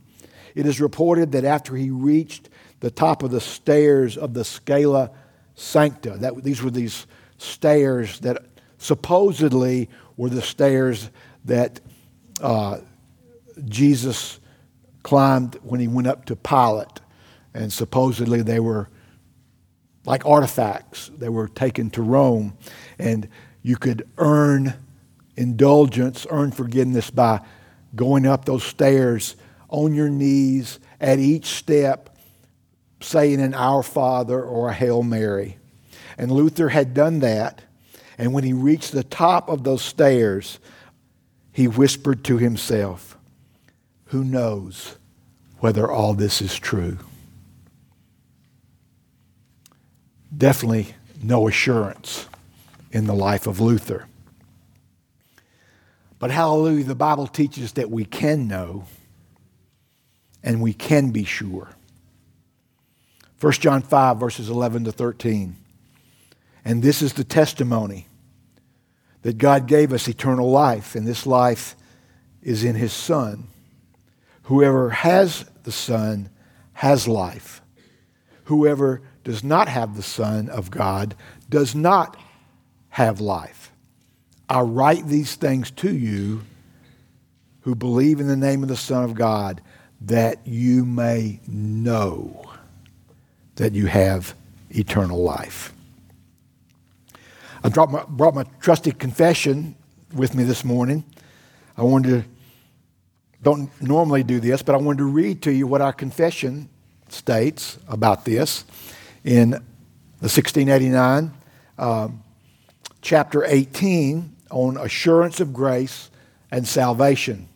[0.54, 5.12] It is reported that after he reached the top of the stairs of the Scala
[5.58, 6.12] Sancta.
[6.12, 8.46] That, these were these stairs that
[8.78, 11.10] supposedly were the stairs
[11.46, 11.82] that
[12.41, 12.80] uh,
[13.65, 14.39] Jesus
[15.04, 17.02] climbed when he went up to Pilate.
[17.54, 18.88] And supposedly they were
[20.06, 21.10] like artifacts.
[21.17, 22.56] They were taken to Rome.
[23.00, 23.28] And
[23.63, 24.76] you could earn
[25.36, 27.41] indulgence, earn forgiveness by
[27.96, 29.36] going up those stairs
[29.70, 32.17] on your knees at each step
[33.00, 35.58] saying an Our Father or a Hail Mary.
[36.18, 37.62] And Luther had done that.
[38.18, 40.60] And when he reached the top of those stairs,
[41.52, 43.18] he whispered to himself,
[44.06, 44.96] Who knows
[45.60, 46.98] whether all this is true?
[50.36, 52.28] Definitely no assurance
[52.92, 54.08] in the life of Luther.
[56.20, 58.86] But hallelujah, the Bible teaches that we can know
[60.44, 61.70] and we can be sure.
[63.39, 65.56] 1 John 5, verses 11 to 13.
[66.65, 68.08] And this is the testimony
[69.21, 71.76] that God gave us eternal life, and this life
[72.41, 73.47] is in His Son.
[74.43, 76.30] Whoever has the Son
[76.73, 77.62] has life.
[78.45, 81.15] Whoever does not have the Son of God
[81.50, 82.17] does not
[82.89, 83.71] have life.
[84.50, 86.43] I write these things to you
[87.62, 89.62] who believe in the name of the Son of God
[90.02, 92.47] that you may know
[93.58, 94.34] that you have
[94.70, 95.74] eternal life.
[97.63, 99.76] I my, brought my trusty confession
[100.13, 101.04] with me this morning.
[101.76, 102.30] I wanted to,
[103.41, 106.70] don't normally do this, but I wanted to read to you what our confession
[107.10, 108.63] states about this
[109.24, 111.34] in the 1689,
[111.78, 112.24] um,
[113.02, 116.10] chapter 18 on assurance of grace
[116.52, 117.50] and salvation.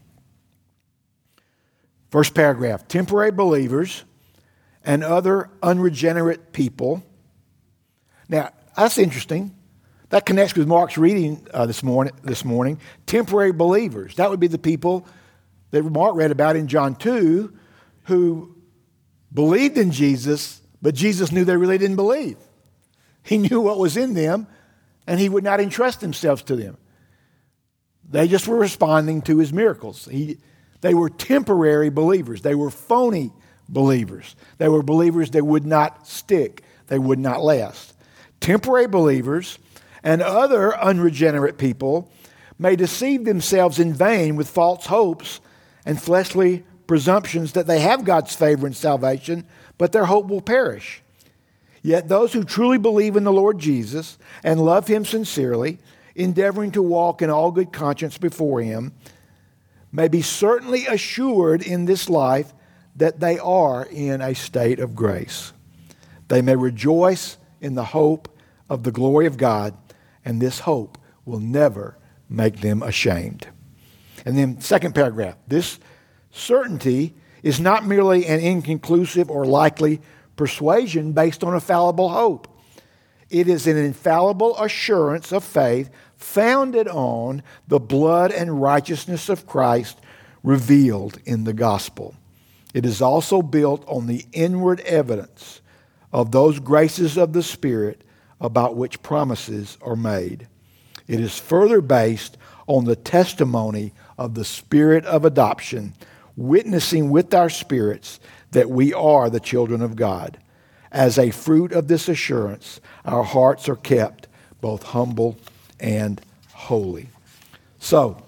[2.09, 4.03] First paragraph temporary believers
[4.83, 7.03] and other unregenerate people.
[8.29, 9.55] Now, that's interesting.
[10.09, 12.79] That connects with Mark's reading uh, this, morning, this morning.
[13.05, 14.15] Temporary believers.
[14.15, 15.07] That would be the people
[15.71, 17.53] that Mark read about in John 2
[18.05, 18.55] who
[19.33, 22.37] believed in Jesus, but Jesus knew they really didn't believe.
[23.23, 24.47] He knew what was in them,
[25.07, 26.77] and he would not entrust himself to them.
[28.09, 30.09] They just were responding to his miracles.
[30.11, 30.39] He,
[30.81, 33.31] they were temporary believers, they were phony
[33.71, 34.35] believers.
[34.57, 37.95] They were believers that would not stick, they would not last.
[38.39, 39.57] Temporary believers
[40.03, 42.11] and other unregenerate people
[42.59, 45.41] may deceive themselves in vain with false hopes
[45.85, 49.45] and fleshly presumptions that they have God's favor and salvation,
[49.77, 51.01] but their hope will perish.
[51.81, 55.79] Yet those who truly believe in the Lord Jesus and love him sincerely,
[56.15, 58.93] endeavoring to walk in all good conscience before him,
[59.91, 62.53] may be certainly assured in this life
[62.95, 65.53] that they are in a state of grace.
[66.27, 68.27] They may rejoice in the hope
[68.69, 69.75] of the glory of God,
[70.23, 71.97] and this hope will never
[72.29, 73.47] make them ashamed.
[74.25, 75.79] And then, second paragraph this
[76.31, 80.01] certainty is not merely an inconclusive or likely
[80.35, 82.47] persuasion based on a fallible hope.
[83.29, 89.97] It is an infallible assurance of faith founded on the blood and righteousness of Christ
[90.43, 92.15] revealed in the gospel.
[92.73, 95.61] It is also built on the inward evidence
[96.13, 98.03] of those graces of the Spirit
[98.39, 100.47] about which promises are made.
[101.07, 105.93] It is further based on the testimony of the Spirit of adoption,
[106.35, 108.19] witnessing with our spirits
[108.51, 110.37] that we are the children of God.
[110.91, 114.27] As a fruit of this assurance, our hearts are kept
[114.59, 115.37] both humble
[115.79, 116.21] and
[116.53, 117.09] holy.
[117.79, 118.23] So,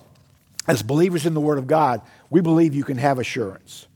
[0.67, 3.87] as believers in the Word of God, we believe you can have assurance.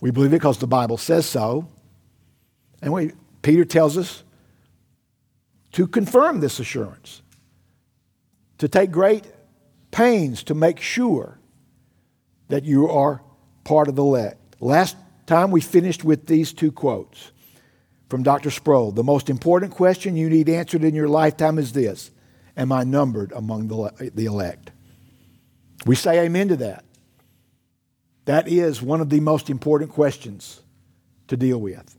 [0.00, 1.68] We believe it because the Bible says so.
[2.80, 4.22] And we, Peter tells us
[5.72, 7.22] to confirm this assurance,
[8.58, 9.24] to take great
[9.90, 11.38] pains to make sure
[12.48, 13.22] that you are
[13.64, 14.56] part of the elect.
[14.60, 17.32] Last time we finished with these two quotes
[18.08, 18.50] from Dr.
[18.50, 18.92] Sproul.
[18.92, 22.10] The most important question you need answered in your lifetime is this
[22.56, 24.70] Am I numbered among the, the elect?
[25.86, 26.84] We say amen to that.
[28.28, 30.60] That is one of the most important questions
[31.28, 31.96] to deal with.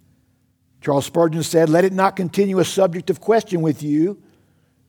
[0.79, 4.21] Charles Spurgeon said, Let it not continue a subject of question with you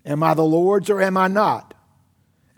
[0.05, 1.72] Am I the Lord's or am I not?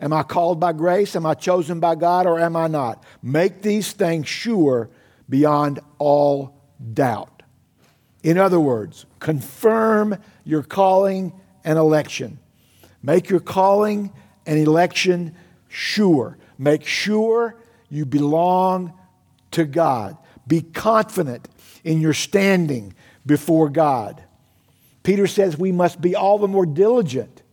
[0.01, 1.15] Am I called by grace?
[1.15, 3.05] Am I chosen by God or am I not?
[3.21, 4.89] Make these things sure
[5.29, 6.61] beyond all
[6.93, 7.41] doubt.
[8.21, 11.31] In other words, confirm your calling
[11.63, 12.37] and election.
[13.01, 14.11] Make your calling
[14.45, 15.35] and election
[15.69, 16.37] sure.
[16.57, 17.55] Make sure
[17.89, 18.93] you belong
[19.51, 20.17] to God.
[20.47, 21.47] Be confident
[21.83, 22.93] in your standing
[23.25, 24.23] before God.
[25.03, 27.43] Peter says we must be all the more diligent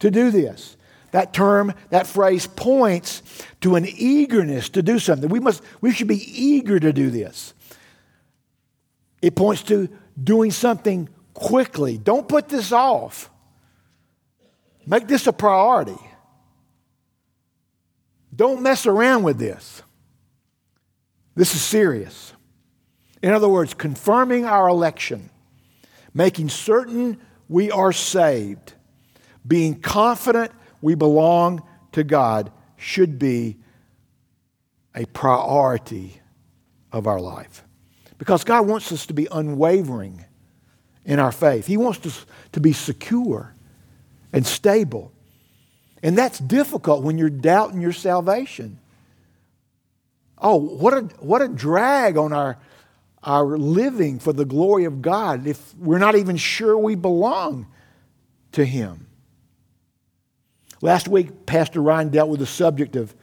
[0.00, 0.76] to do this.
[1.10, 3.22] That term, that phrase points
[3.62, 5.28] to an eagerness to do something.
[5.28, 7.54] We, must, we should be eager to do this.
[9.22, 9.88] It points to
[10.22, 11.98] doing something quickly.
[11.98, 13.30] Don't put this off.
[14.86, 15.98] Make this a priority.
[18.38, 19.82] Don't mess around with this.
[21.34, 22.32] This is serious.
[23.20, 25.30] In other words, confirming our election,
[26.14, 28.74] making certain we are saved,
[29.44, 33.56] being confident we belong to God should be
[34.94, 36.20] a priority
[36.92, 37.64] of our life.
[38.18, 40.24] Because God wants us to be unwavering
[41.04, 43.52] in our faith, He wants us to be secure
[44.32, 45.10] and stable.
[46.02, 48.78] And that's difficult when you're doubting your salvation.
[50.40, 52.58] Oh, what a, what a drag on our,
[53.22, 57.66] our living for the glory of God if we're not even sure we belong
[58.52, 59.08] to Him.
[60.80, 63.14] Last week, Pastor Ryan dealt with the subject of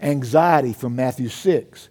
[0.00, 1.88] anxiety from Matthew 6.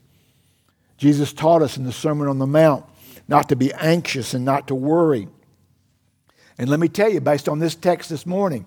[0.98, 2.86] Jesus taught us in the Sermon on the Mount
[3.28, 5.28] not to be anxious and not to worry.
[6.58, 8.66] And let me tell you, based on this text this morning,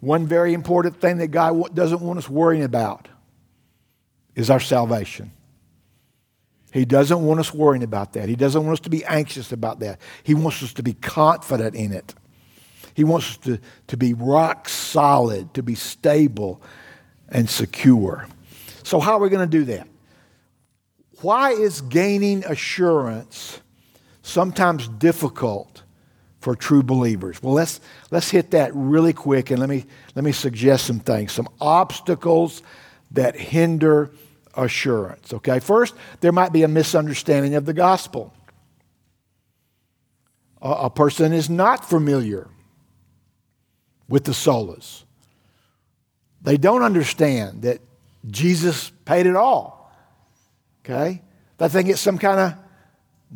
[0.00, 3.08] one very important thing that God doesn't want us worrying about
[4.34, 5.32] is our salvation.
[6.72, 8.28] He doesn't want us worrying about that.
[8.28, 10.00] He doesn't want us to be anxious about that.
[10.22, 12.14] He wants us to be confident in it.
[12.94, 16.60] He wants us to, to be rock solid, to be stable
[17.28, 18.26] and secure.
[18.82, 19.88] So, how are we going to do that?
[21.20, 23.60] Why is gaining assurance
[24.22, 25.82] sometimes difficult
[26.40, 27.42] for true believers?
[27.42, 27.80] Well, let's,
[28.10, 29.84] let's hit that really quick and let me,
[30.14, 32.62] let me suggest some things, some obstacles
[33.12, 34.10] that hinder
[34.54, 35.32] assurance.
[35.32, 38.32] Okay, first, there might be a misunderstanding of the gospel.
[40.60, 42.48] A, a person is not familiar
[44.08, 45.04] with the solas.
[46.42, 47.80] They don't understand that
[48.26, 49.92] Jesus paid it all.
[50.84, 51.22] Okay?
[51.58, 52.54] They think it's some kind of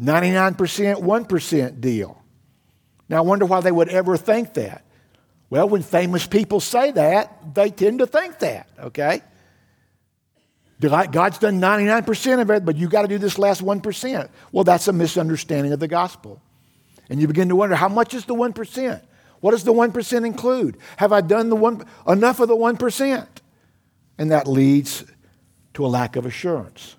[0.00, 0.57] 99%,
[1.03, 2.21] 1% deal.
[3.09, 4.84] Now, I wonder why they would ever think that.
[5.50, 9.20] Well, when famous people say that, they tend to think that, okay?
[10.80, 14.28] God's done 99% of it, but you got to do this last 1%.
[14.50, 16.40] Well, that's a misunderstanding of the gospel.
[17.11, 19.03] And you begin to wonder how much is the 1%?
[19.40, 20.78] What does the 1% include?
[20.96, 23.26] Have I done the one, enough of the 1%?
[24.18, 25.05] And that leads
[25.74, 26.96] to a lack of assurance.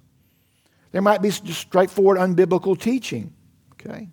[0.91, 3.33] There might be just straightforward unbiblical teaching,
[3.73, 4.09] okay?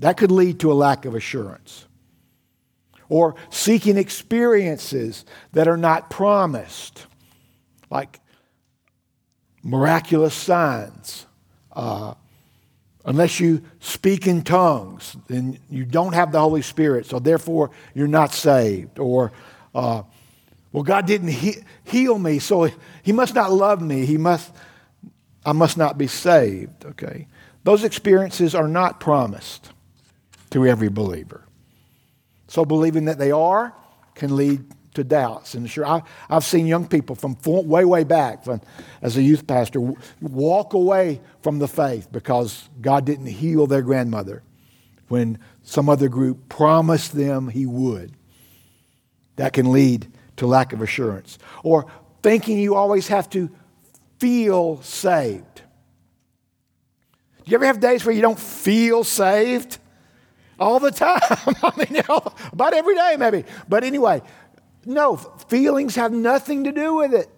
[0.00, 1.86] That could lead to a lack of assurance
[3.08, 7.06] or seeking experiences that are not promised,
[7.90, 8.20] like
[9.62, 11.26] miraculous signs.
[11.72, 12.14] Uh,
[13.04, 18.08] unless you speak in tongues, then you don't have the Holy Spirit, so therefore you're
[18.08, 18.98] not saved.
[18.98, 19.32] Or,
[19.74, 20.02] uh,
[20.72, 22.68] well, God didn't he- heal me, so
[23.02, 24.04] He must not love me.
[24.04, 24.52] He must,
[25.44, 26.84] I must not be saved.
[26.84, 27.28] Okay,
[27.62, 29.70] those experiences are not promised
[30.50, 31.44] to every believer.
[32.48, 33.74] So believing that they are
[34.14, 35.54] can lead to doubts.
[35.54, 38.60] And sure, I, have seen young people from way, way back from,
[39.02, 44.42] as a youth pastor walk away from the faith because God didn't heal their grandmother
[45.08, 48.12] when some other group promised them he would.
[49.36, 51.38] That can lead to lack of assurance.
[51.62, 51.86] Or
[52.22, 53.50] thinking you always have to
[54.18, 55.62] feel saved.
[57.44, 59.78] Do you ever have days where you don't feel saved?
[60.58, 61.20] All the time.
[61.62, 62.02] I mean,
[62.52, 63.44] about every day, maybe.
[63.68, 64.22] But anyway,
[64.84, 67.28] no, feelings have nothing to do with it.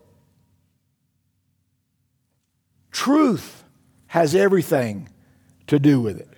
[2.90, 3.64] Truth
[4.08, 5.08] has everything
[5.66, 6.28] to do with it.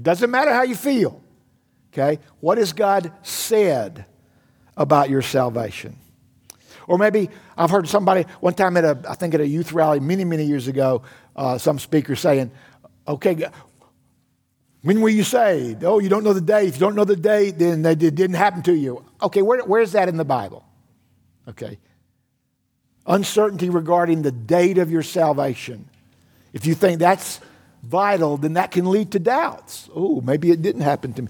[0.00, 1.22] Doesn't matter how you feel.
[1.92, 2.20] Okay?
[2.40, 4.04] What has God said
[4.76, 5.96] about your salvation?
[6.86, 9.98] Or maybe I've heard somebody one time at a, I think at a youth rally
[9.98, 11.02] many, many years ago,
[11.34, 12.50] uh, some speaker saying,
[13.08, 13.48] okay,
[14.86, 15.82] when were you saved?
[15.82, 16.68] Oh, you don't know the date.
[16.68, 19.04] If you don't know the date, then it didn't happen to you.
[19.20, 20.64] Okay, where, where's that in the Bible?
[21.48, 21.80] Okay.
[23.04, 25.88] Uncertainty regarding the date of your salvation.
[26.52, 27.40] If you think that's
[27.82, 29.90] vital, then that can lead to doubts.
[29.92, 31.28] Oh, maybe it didn't happen to me.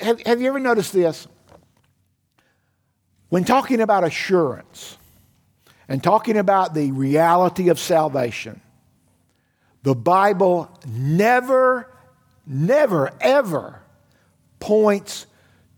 [0.00, 1.26] Have, have you ever noticed this?
[3.28, 4.98] When talking about assurance
[5.88, 8.60] and talking about the reality of salvation,
[9.82, 11.89] the Bible never
[12.46, 13.82] never, ever
[14.58, 15.26] points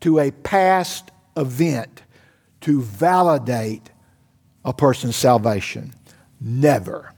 [0.00, 2.02] to a past event
[2.62, 3.90] to validate
[4.64, 5.94] a person's salvation.
[6.40, 7.12] Never.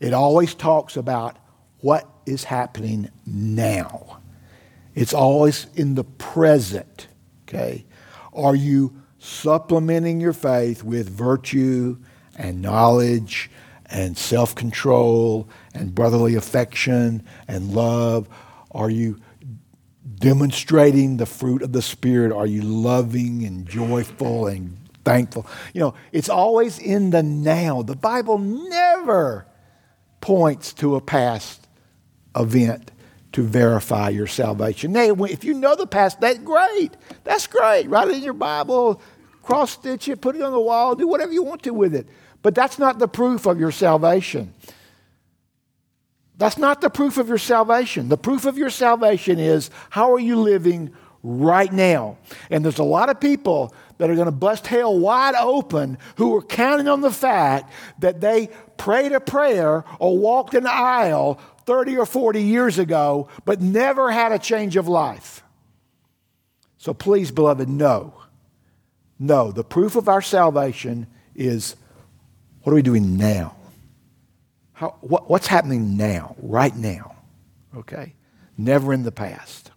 [0.00, 1.36] It always talks about
[1.80, 4.20] what is happening now.
[4.94, 7.08] It's always in the present,
[7.48, 7.84] okay?
[8.32, 11.98] Are you supplementing your faith with virtue
[12.36, 13.50] and knowledge
[13.86, 18.28] and self control and brotherly affection and love?
[18.70, 19.18] Are you
[20.16, 22.32] demonstrating the fruit of the Spirit?
[22.32, 25.46] Are you loving and joyful and thankful?
[25.72, 27.82] You know, it's always in the now.
[27.82, 29.46] The Bible never
[30.20, 31.66] points to a past
[32.36, 32.90] event
[33.32, 34.92] to verify your salvation.
[34.92, 36.96] Now, if you know the past, that's great.
[37.24, 37.88] That's great.
[37.88, 39.00] Write it in your Bible,
[39.42, 42.08] cross stitch it, put it on the wall, do whatever you want to with it.
[42.42, 44.54] But that's not the proof of your salvation.
[46.38, 48.08] That's not the proof of your salvation.
[48.08, 50.92] The proof of your salvation is how are you living
[51.24, 52.18] right now?
[52.48, 56.36] And there's a lot of people that are going to bust hell wide open who
[56.36, 61.98] are counting on the fact that they prayed a prayer or walked an aisle 30
[61.98, 65.42] or 40 years ago, but never had a change of life.
[66.78, 68.14] So please, beloved, no.
[69.18, 71.74] No, the proof of our salvation is
[72.62, 73.57] what are we doing now?
[74.78, 77.16] How, what, what's happening now, right now?
[77.76, 78.14] Okay?
[78.56, 79.72] Never in the past.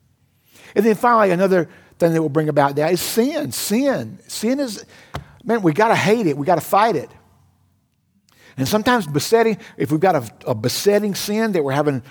[0.76, 3.52] And then finally, another thing that will bring about that is sin.
[3.52, 4.20] Sin.
[4.28, 4.86] Sin is,
[5.44, 6.38] man, we got to hate it.
[6.38, 7.10] We got to fight it.
[8.58, 12.04] And sometimes besetting, if we've got a, a besetting sin that we're having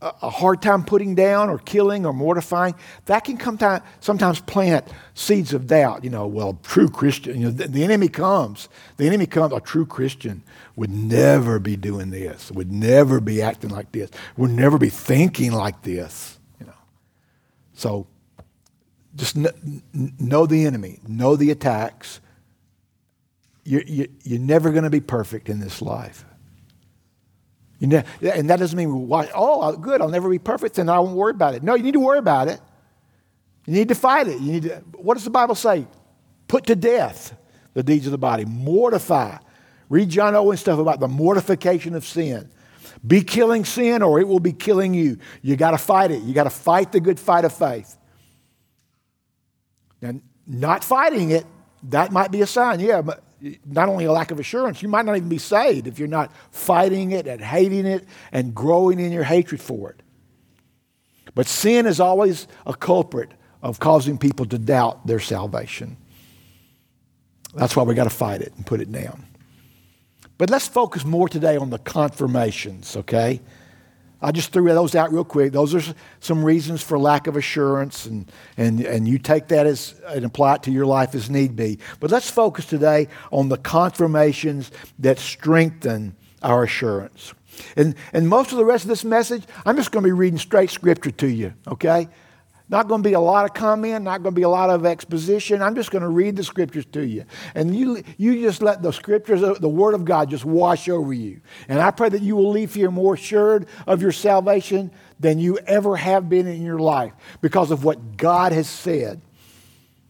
[0.00, 2.74] a hard time putting down or killing or mortifying,
[3.06, 6.04] that can come time, sometimes plant seeds of doubt.
[6.04, 8.68] You know, well, true Christian, you know, the, the, enemy comes.
[8.96, 10.44] The enemy comes, a true Christian
[10.76, 15.50] would never be doing this, would never be acting like this, would never be thinking
[15.50, 16.72] like this, you know.
[17.74, 18.06] So
[19.16, 22.20] just kn- know the enemy, know the attacks.
[23.64, 26.24] You're, you're never going to be perfect in this life.
[27.78, 30.88] You know, and that doesn't mean, why, oh, uh, good, I'll never be perfect, then
[30.88, 31.62] I won't worry about it.
[31.62, 32.60] No, you need to worry about it.
[33.66, 34.40] You need to fight it.
[34.40, 35.86] You need to, what does the Bible say?
[36.48, 37.36] Put to death
[37.74, 39.38] the deeds of the body, mortify.
[39.88, 42.50] Read John Owen stuff about the mortification of sin.
[43.06, 45.18] Be killing sin or it will be killing you.
[45.42, 46.22] You got to fight it.
[46.22, 47.96] You got to fight the good fight of faith.
[50.02, 51.44] And not fighting it,
[51.84, 52.80] that might be a sign.
[52.80, 53.22] Yeah, but
[53.64, 56.32] not only a lack of assurance, you might not even be saved if you're not
[56.50, 60.02] fighting it and hating it and growing in your hatred for it.
[61.34, 63.30] But sin is always a culprit
[63.62, 65.96] of causing people to doubt their salvation.
[67.54, 69.24] That's why we got to fight it and put it down.
[70.36, 73.40] But let's focus more today on the confirmations, okay?
[74.20, 75.52] I just threw those out real quick.
[75.52, 79.94] Those are some reasons for lack of assurance, and, and, and you take that as
[80.08, 81.78] and apply it to your life as need be.
[82.00, 87.32] But let's focus today on the confirmations that strengthen our assurance.
[87.76, 90.38] And, and most of the rest of this message, I'm just going to be reading
[90.38, 92.08] straight scripture to you, okay?
[92.70, 94.84] Not going to be a lot of comment, not going to be a lot of
[94.84, 95.62] exposition.
[95.62, 97.24] I'm just going to read the scriptures to you.
[97.54, 101.12] And you, you just let the scriptures, uh, the Word of God, just wash over
[101.12, 101.40] you.
[101.68, 105.58] And I pray that you will leave here more assured of your salvation than you
[105.60, 109.22] ever have been in your life because of what God has said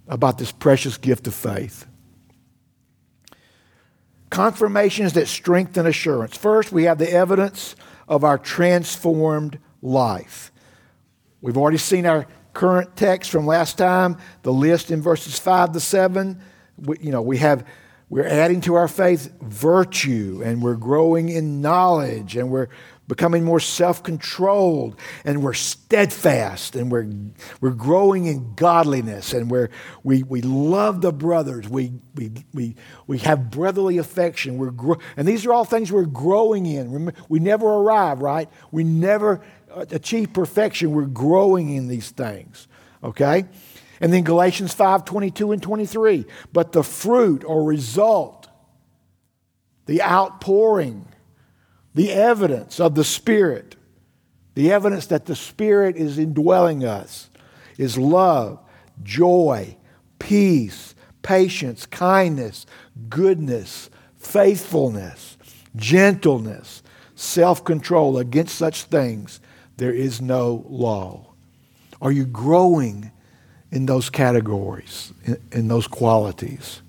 [0.08, 1.86] about this precious gift of faith.
[4.30, 6.36] Confirmations that strengthen assurance.
[6.36, 7.76] First, we have the evidence
[8.08, 10.50] of our transformed life.
[11.40, 12.26] We've already seen our
[12.58, 16.40] current text from last time, the list in verses 5 to 7.
[16.76, 17.64] We, you know, we have
[18.10, 22.68] we're adding to our faith virtue and we're growing in knowledge and we're
[23.06, 27.08] becoming more self-controlled and we're steadfast and we're,
[27.60, 29.68] we're growing in godliness and we're,
[30.02, 31.68] we, we love the brothers.
[31.68, 34.58] We, we, we, we have brotherly affection.
[34.58, 37.12] We're gro- and these are all things we're growing in.
[37.28, 38.48] We never arrive right?
[38.72, 39.42] We never
[39.78, 42.66] Uh, achieve perfection, we're growing in these things.
[43.04, 43.44] Okay?
[44.00, 46.26] And then Galatians 5 22 and 23.
[46.52, 48.48] But the fruit or result,
[49.86, 51.06] the outpouring,
[51.94, 53.76] the evidence of the Spirit,
[54.54, 57.30] the evidence that the Spirit is indwelling us,
[57.76, 58.58] is love,
[59.04, 59.76] joy,
[60.18, 62.66] peace, patience, kindness,
[63.08, 65.36] goodness, faithfulness,
[65.76, 66.82] gentleness,
[67.14, 68.18] self control.
[68.18, 69.40] Against such things
[69.78, 71.24] there is no law.
[72.02, 73.10] Are you growing
[73.70, 76.82] in those categories, in, in those qualities?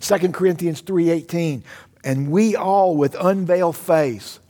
[0.00, 1.62] 2 Corinthians 3:18,
[2.04, 4.40] and we all with unveiled face,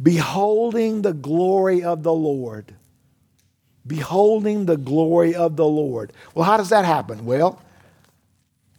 [0.00, 2.74] beholding the glory of the Lord.
[3.84, 6.12] Beholding the glory of the Lord.
[6.34, 7.24] Well, how does that happen?
[7.24, 7.60] Well,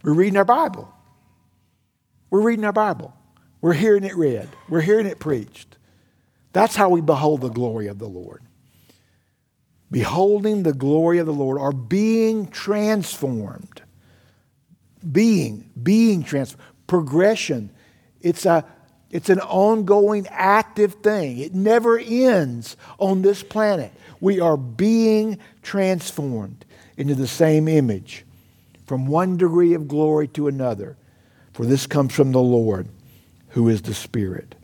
[0.01, 0.93] we're reading our Bible.
[2.29, 3.13] We're reading our Bible.
[3.59, 4.47] We're hearing it read.
[4.69, 5.77] We're hearing it preached.
[6.54, 8.43] That's how we behold the glory of the Lord.
[9.91, 13.82] Beholding the glory of the Lord or being transformed.
[15.12, 16.64] Being, being transformed.
[16.88, 17.72] Progression.
[18.22, 18.66] It's, a,
[19.10, 21.39] it's an ongoing, active thing.
[21.39, 23.91] It never ends on this planet.
[24.22, 26.66] We are being transformed
[26.97, 28.26] into the same image
[28.86, 30.97] from one degree of glory to another.
[31.51, 32.88] For this comes from the Lord,
[33.49, 34.56] who is the Spirit.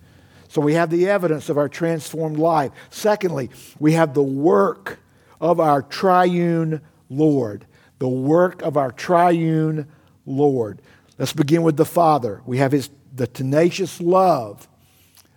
[0.49, 2.71] So we have the evidence of our transformed life.
[2.89, 4.99] Secondly, we have the work
[5.39, 7.65] of our triune Lord.
[7.99, 9.87] The work of our triune
[10.25, 10.81] Lord.
[11.19, 12.41] Let's begin with the Father.
[12.47, 14.67] We have his, the tenacious love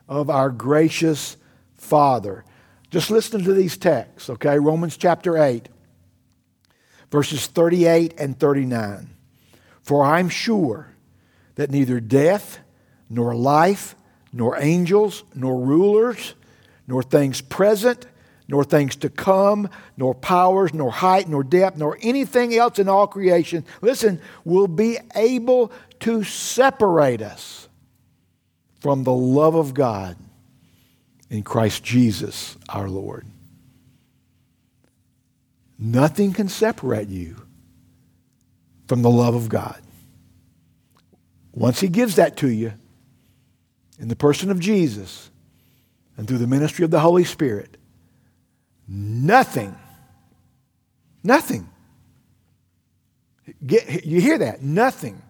[0.08, 1.36] of our gracious
[1.76, 2.44] Father.
[2.90, 4.58] Just listen to these texts, okay?
[4.58, 5.68] Romans chapter 8,
[7.10, 9.10] verses 38 and 39.
[9.82, 10.94] For I'm sure
[11.56, 12.60] that neither death,
[13.10, 13.94] nor life,
[14.32, 16.34] nor angels, nor rulers,
[16.86, 18.06] nor things present,
[18.48, 23.06] nor things to come, nor powers, nor height, nor depth, nor anything else in all
[23.06, 27.68] creation, listen, will be able to separate us
[28.80, 30.16] from the love of God
[31.30, 33.26] in Christ Jesus our Lord.
[35.78, 37.36] Nothing can separate you
[38.86, 39.80] from the love of God.
[41.52, 42.74] Once He gives that to you,
[44.02, 45.30] in the person of Jesus
[46.16, 47.76] and through the ministry of the Holy Spirit,
[48.88, 49.76] nothing,
[51.22, 51.70] nothing,
[53.64, 54.60] get, you hear that?
[54.60, 55.22] Nothing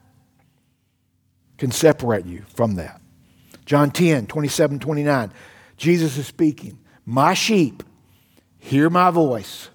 [1.59, 3.03] can separate you from that.
[3.67, 5.33] John 10, 27, 29.
[5.77, 6.79] Jesus is speaking.
[7.05, 7.83] My sheep
[8.59, 9.69] hear my voice,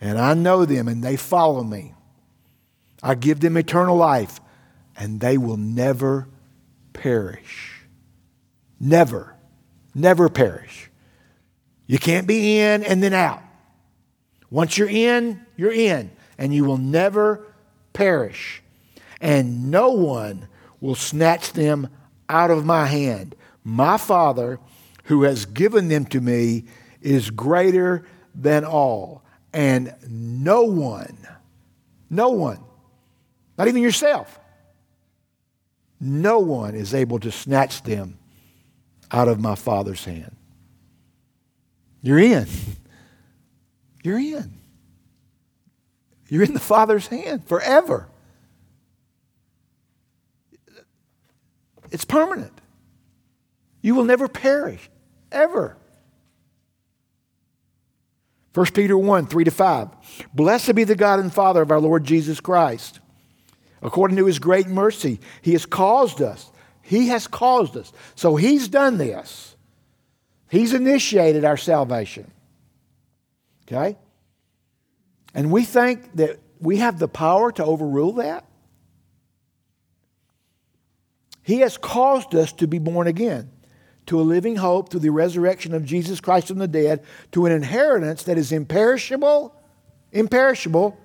[0.00, 1.94] and I know them, and they follow me.
[3.00, 4.40] I give them eternal life,
[4.96, 6.26] and they will never
[6.92, 7.73] perish.
[8.84, 9.34] Never,
[9.94, 10.90] never perish.
[11.86, 13.42] You can't be in and then out.
[14.50, 17.46] Once you're in, you're in, and you will never
[17.94, 18.62] perish.
[19.22, 20.48] And no one
[20.82, 21.88] will snatch them
[22.28, 23.34] out of my hand.
[23.64, 24.58] My Father,
[25.04, 26.64] who has given them to me
[27.00, 28.04] is greater
[28.34, 29.22] than all.
[29.54, 31.16] And no one,
[32.10, 32.58] no one,
[33.56, 34.38] not even yourself,
[35.98, 38.18] no one is able to snatch them
[39.14, 40.34] out of my Father's hand.
[42.02, 42.48] You're in.
[44.02, 44.58] You're in.
[46.28, 48.08] You're in the Father's hand forever.
[51.92, 52.60] It's permanent.
[53.82, 54.90] You will never perish,
[55.30, 55.76] ever.
[58.52, 59.88] 1 Peter 1 3 to 5.
[60.34, 62.98] Blessed be the God and Father of our Lord Jesus Christ.
[63.80, 66.50] According to his great mercy, he has caused us.
[66.84, 67.92] He has caused us.
[68.14, 69.56] So he's done this.
[70.48, 72.30] He's initiated our salvation.
[73.66, 73.96] Okay?
[75.34, 78.44] And we think that we have the power to overrule that.
[81.42, 83.50] He has caused us to be born again
[84.06, 87.52] to a living hope through the resurrection of Jesus Christ from the dead, to an
[87.52, 89.54] inheritance that is imperishable,
[90.12, 90.98] imperishable.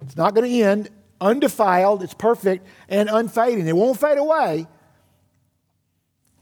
[0.00, 0.88] It's not going to end,
[1.20, 3.66] undefiled, it's perfect, and unfading.
[3.66, 4.66] It won't fade away.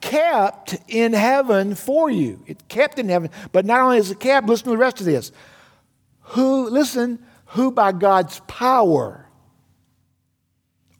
[0.00, 2.42] Kept in heaven for you.
[2.46, 3.30] It's kept in heaven.
[3.52, 5.32] But not only is it kept, listen to the rest of this.
[6.20, 9.26] Who, listen, who by God's power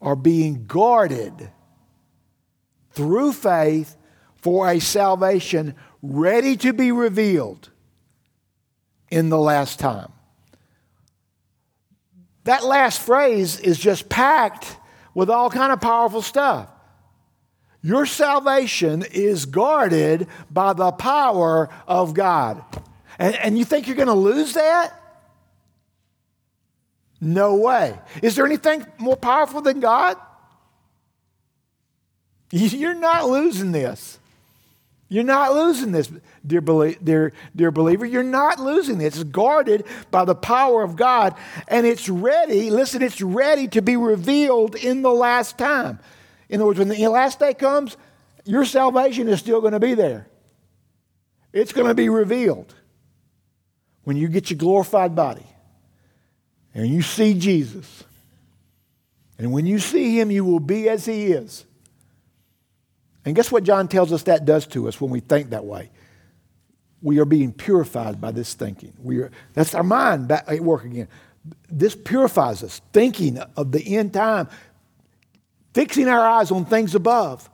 [0.01, 1.49] are being guarded
[2.91, 3.95] through faith
[4.35, 7.69] for a salvation ready to be revealed
[9.09, 10.11] in the last time.
[12.49, 14.75] That last phrase is just packed
[15.13, 16.67] with all kind of powerful stuff.
[17.83, 22.63] Your salvation is guarded by the power of God.
[23.19, 24.99] And, and you think you're going to lose that?
[27.21, 27.99] No way.
[28.23, 30.17] Is there anything more powerful than God?
[32.51, 34.17] You're not losing this.
[35.11, 36.11] You're not losing this,
[36.45, 38.05] dear, dear, dear believer.
[38.05, 39.15] You're not losing this.
[39.15, 41.35] It's guarded by the power of God,
[41.67, 42.69] and it's ready.
[42.69, 45.99] Listen, it's ready to be revealed in the last time.
[46.47, 47.97] In other words, when the last day comes,
[48.45, 50.27] your salvation is still going to be there.
[51.51, 52.75] It's going to be revealed
[54.03, 55.45] when you get your glorified body
[56.75, 58.03] and you see Jesus.
[59.39, 61.65] And when you see him, you will be as he is.
[63.29, 65.91] And guess what John tells us that does to us when we think that way?
[67.03, 68.91] We are being purified by this thinking.
[69.03, 71.07] We are, that's our mind back at work again.
[71.69, 74.49] This purifies us, thinking of the end time,
[75.75, 77.47] fixing our eyes on things above,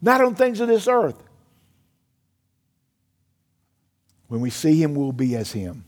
[0.00, 1.22] not on things of this earth.
[4.26, 5.84] When we see him, we'll be as him.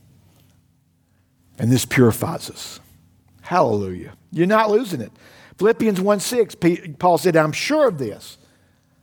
[1.59, 2.79] And this purifies us.
[3.41, 4.13] Hallelujah.
[4.31, 5.11] You're not losing it.
[5.59, 6.57] Philippians 1 6,
[7.01, 8.39] Paul said, I'm sure of this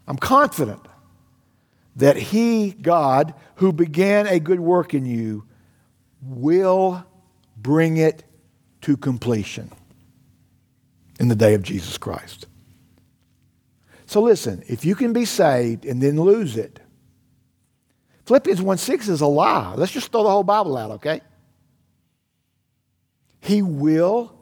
[0.07, 0.81] I'm confident
[1.95, 5.45] that He, God, who began a good work in you,
[6.21, 7.05] will
[7.57, 8.23] bring it
[8.81, 9.71] to completion
[11.19, 12.47] in the day of Jesus Christ.
[14.05, 16.79] So listen, if you can be saved and then lose it,
[18.25, 19.73] Philippians 1 6 is a lie.
[19.75, 21.21] Let's just throw the whole Bible out, okay?
[23.39, 24.35] He will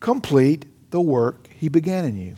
[0.00, 2.36] complete the work he began in you.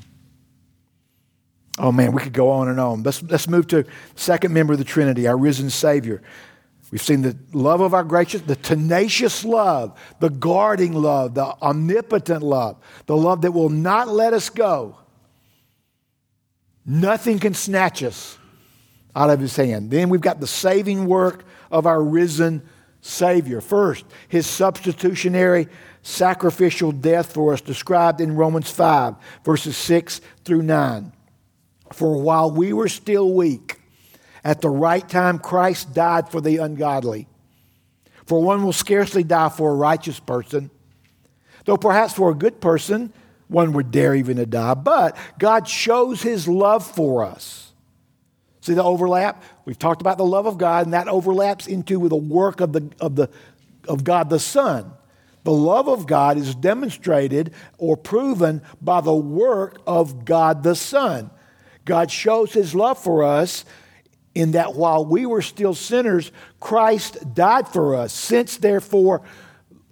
[1.81, 3.03] Oh man, we could go on and on.
[3.03, 6.20] Let's, let's move to second member of the Trinity, our risen Savior.
[6.91, 12.43] We've seen the love of our gracious, the tenacious love, the guarding love, the omnipotent
[12.43, 12.76] love,
[13.07, 14.99] the love that will not let us go.
[16.85, 18.37] Nothing can snatch us
[19.16, 19.91] out of his hand.
[19.91, 22.62] Then we've got the saving work of our risen
[23.01, 23.62] Savior.
[23.62, 25.68] First, his substitutionary
[26.03, 29.14] sacrificial death for us, described in Romans 5,
[29.45, 31.12] verses 6 through 9.
[31.93, 33.80] For while we were still weak,
[34.45, 37.28] at the right time Christ died for the ungodly.
[38.26, 40.70] For one will scarcely die for a righteous person,
[41.64, 43.12] though perhaps for a good person
[43.49, 44.74] one would dare even to die.
[44.74, 47.72] But God shows his love for us.
[48.61, 49.43] See the overlap?
[49.64, 52.72] We've talked about the love of God, and that overlaps into with the work of,
[52.72, 53.28] the, of, the,
[53.88, 54.93] of God the Son.
[55.43, 61.30] The love of God is demonstrated or proven by the work of God the Son.
[61.91, 63.64] God shows his love for us
[64.32, 66.30] in that while we were still sinners,
[66.61, 68.12] Christ died for us.
[68.12, 69.22] Since, therefore,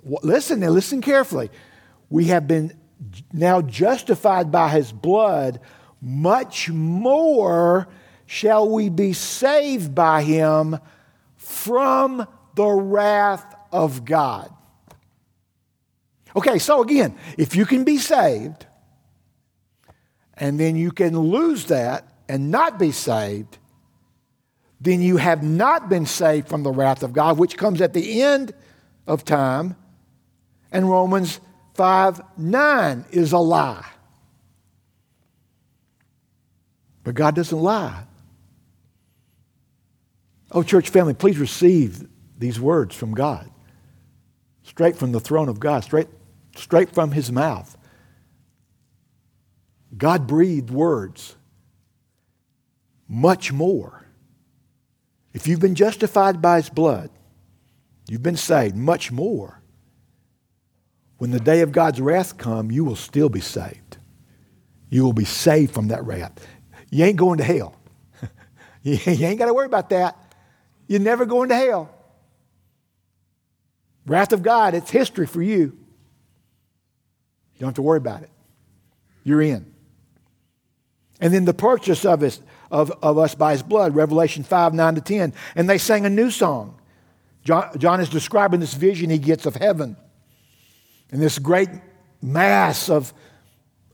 [0.04, 1.50] listen now, listen carefully,
[2.08, 2.72] we have been
[3.32, 5.58] now justified by his blood,
[6.00, 7.88] much more
[8.26, 10.78] shall we be saved by him
[11.34, 14.54] from the wrath of God.
[16.36, 18.67] Okay, so again, if you can be saved,
[20.38, 23.58] and then you can lose that and not be saved,
[24.80, 28.22] then you have not been saved from the wrath of God, which comes at the
[28.22, 28.52] end
[29.06, 29.76] of time.
[30.70, 31.40] And Romans
[31.74, 33.86] 5 9 is a lie.
[37.02, 38.04] But God doesn't lie.
[40.52, 42.06] Oh, church family, please receive
[42.38, 43.50] these words from God,
[44.62, 46.08] straight from the throne of God, straight,
[46.54, 47.77] straight from his mouth.
[49.98, 51.36] God breathed words
[53.08, 54.06] much more.
[55.32, 57.10] If you've been justified by his blood,
[58.08, 59.60] you've been saved much more.
[61.18, 63.98] When the day of God's wrath come, you will still be saved.
[64.88, 66.46] You will be saved from that wrath.
[66.90, 67.74] You ain't going to hell.
[68.82, 70.16] you ain't got to worry about that.
[70.86, 71.90] You're never going to hell.
[74.06, 75.76] Wrath of God, it's history for you.
[77.54, 78.30] You don't have to worry about it.
[79.24, 79.74] You're in.
[81.20, 82.40] And then the purchase of us,
[82.70, 85.32] of, of us by his blood, Revelation 5, 9 to 10.
[85.56, 86.78] And they sang a new song.
[87.44, 89.96] John, John is describing this vision he gets of heaven
[91.10, 91.70] and this great
[92.20, 93.12] mass of,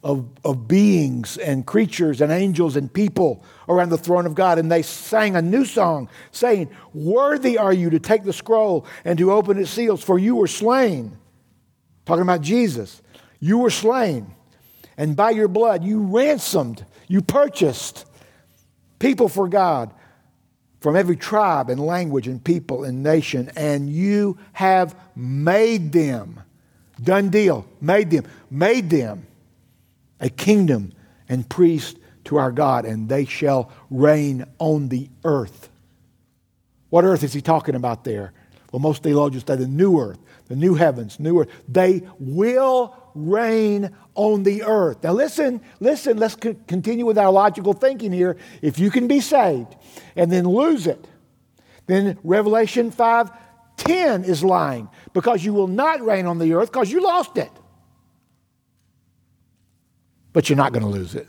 [0.03, 4.59] of, of beings and creatures and angels and people around the throne of God.
[4.59, 9.19] And they sang a new song saying, Worthy are you to take the scroll and
[9.19, 11.17] to open its seals, for you were slain.
[12.05, 13.01] Talking about Jesus.
[13.41, 14.35] You were slain.
[14.97, 18.07] And by your blood, you ransomed, you purchased
[18.99, 19.93] people for God
[20.81, 26.41] from every tribe and language and people and nation, and you have made them,
[27.03, 29.27] done deal, made them, made them
[30.21, 30.93] a kingdom
[31.29, 35.71] and priest to our God, and they shall reign on the earth.
[36.91, 38.33] What earth is he talking about there?
[38.71, 41.51] Well, most theologians say the new earth, the new heavens, new earth.
[41.69, 45.03] They will reign on the earth.
[45.03, 48.37] Now, listen, listen, let's c- continue with our logical thinking here.
[48.63, 49.75] If you can be saved
[50.17, 51.07] and then lose it,
[51.87, 53.31] then Revelation 5
[53.77, 57.51] 10 is lying because you will not reign on the earth because you lost it.
[60.33, 61.27] But you're not going to lose it.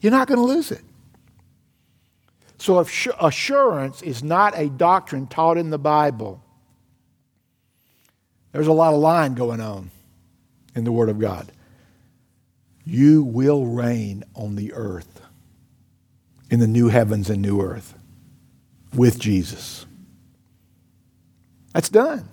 [0.00, 0.82] You're not going to lose it.
[2.58, 6.42] So, if assurance is not a doctrine taught in the Bible.
[8.52, 9.90] There's a lot of lying going on
[10.78, 11.52] in the Word of God.
[12.84, 15.20] You will reign on the earth
[16.50, 17.94] in the new heavens and new earth
[18.94, 19.84] with Jesus.
[21.74, 22.26] That's done.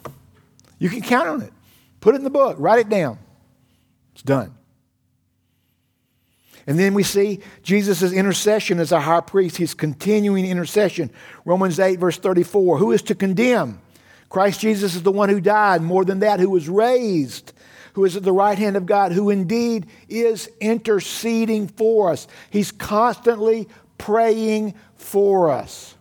[0.79, 1.51] You can count on it.
[1.99, 3.19] Put it in the book, write it down.
[4.13, 4.53] It's done.
[6.67, 11.11] And then we see Jesus' intercession as a high priest, his continuing intercession.
[11.43, 12.77] Romans 8, verse 34.
[12.77, 13.81] Who is to condemn?
[14.29, 17.53] Christ Jesus is the one who died, more than that, who was raised,
[17.95, 22.27] who is at the right hand of God, who indeed is interceding for us.
[22.49, 25.95] He's constantly praying for us.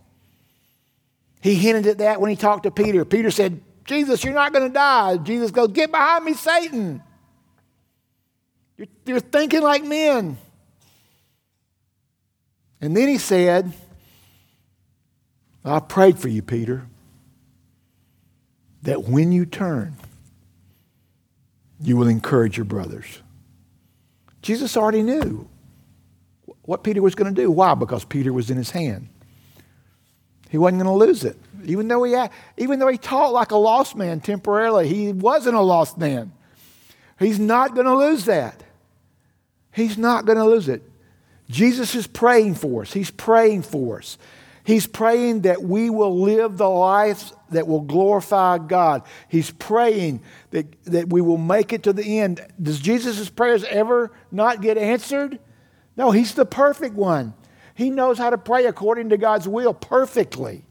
[1.41, 3.05] He hinted at that when he talked to Peter.
[3.05, 5.19] Peter said, Jesus, you're not going to die.
[5.19, 7.01] Jesus goes, Get behind me, Satan.
[8.77, 10.37] You're, you're thinking like men.
[12.81, 13.73] And then he said,
[15.65, 16.89] I prayed for you, Peter,
[18.83, 19.95] that when you turn,
[21.85, 23.23] you will encourage your brothers.
[24.43, 25.49] Jesus already knew
[26.63, 27.51] what Peter was going to do.
[27.51, 27.75] Why?
[27.75, 29.09] Because Peter was in his hand.
[30.49, 31.37] He wasn't going to lose it.
[31.65, 35.57] Even though, he had, even though he taught like a lost man temporarily, he wasn't
[35.57, 36.33] a lost man.
[37.19, 38.63] He's not going to lose that.
[39.73, 40.83] He's not going to lose it.
[41.51, 42.93] Jesus is praying for us.
[42.93, 44.19] He's praying for us.
[44.65, 49.03] He's praying that we will live the life that will glorify God.
[49.29, 52.41] He's praying that, that we will make it to the end.
[52.61, 55.39] Does Jesus' prayers ever not get answered?
[55.97, 57.35] No, he's the perfect one.
[57.75, 60.65] He knows how to pray according to God's will perfectly.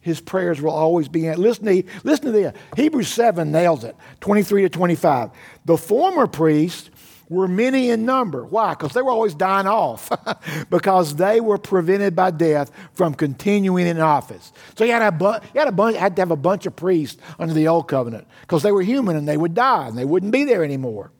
[0.00, 1.42] His prayers will always be answered.
[1.42, 2.52] Listen to, listen to this.
[2.76, 5.30] Hebrews 7 nails it 23 to 25.
[5.64, 6.90] The former priest
[7.28, 8.44] were many in number.
[8.44, 8.70] Why?
[8.70, 10.10] Because they were always dying off,
[10.70, 14.52] because they were prevented by death from continuing in office.
[14.76, 17.20] So you had, bu- you had, a bunch, had to have a bunch of priests
[17.38, 20.32] under the old covenant because they were human and they would die and they wouldn't
[20.32, 21.12] be there anymore.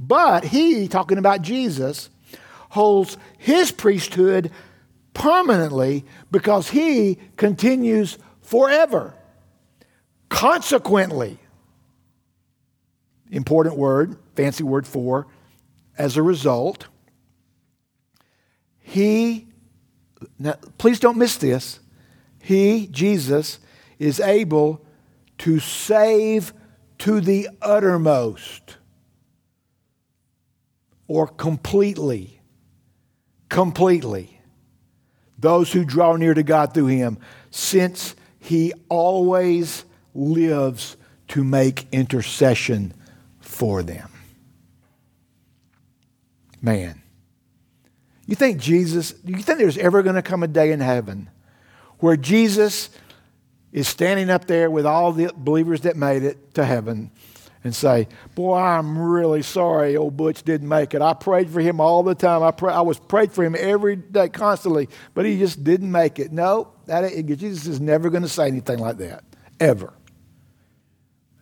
[0.00, 2.10] But he, talking about Jesus,
[2.70, 4.50] holds his priesthood
[5.12, 9.14] permanently because he continues forever.
[10.28, 11.38] Consequently,
[13.30, 15.26] important word, fancy word for,
[15.96, 16.88] as a result,
[18.80, 19.46] he,
[20.38, 21.80] now please don't miss this,
[22.42, 23.58] he, Jesus,
[23.98, 24.84] is able
[25.38, 26.52] to save
[26.98, 28.76] to the uttermost
[31.06, 32.40] or completely.
[33.48, 34.40] Completely.
[35.38, 37.18] those who draw near to God through him,
[37.50, 40.96] since he always lives
[41.28, 42.94] to make intercession
[43.40, 44.08] for them.
[46.64, 47.02] Man,
[48.24, 51.28] you think Jesus, you think there's ever going to come a day in heaven
[51.98, 52.88] where Jesus
[53.70, 57.10] is standing up there with all the believers that made it to heaven
[57.64, 61.02] and say, Boy, I'm really sorry old Butch didn't make it.
[61.02, 62.42] I prayed for him all the time.
[62.42, 66.18] I, pray, I was prayed for him every day, constantly, but he just didn't make
[66.18, 66.32] it.
[66.32, 69.22] No, that, Jesus is never going to say anything like that,
[69.60, 69.92] ever.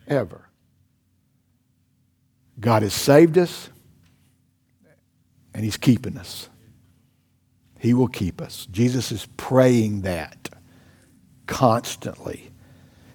[0.05, 0.49] Ever.
[2.59, 3.69] God has saved us,
[5.53, 6.49] and he's keeping us.
[7.79, 8.65] He will keep us.
[8.71, 10.49] Jesus is praying that
[11.47, 12.51] constantly.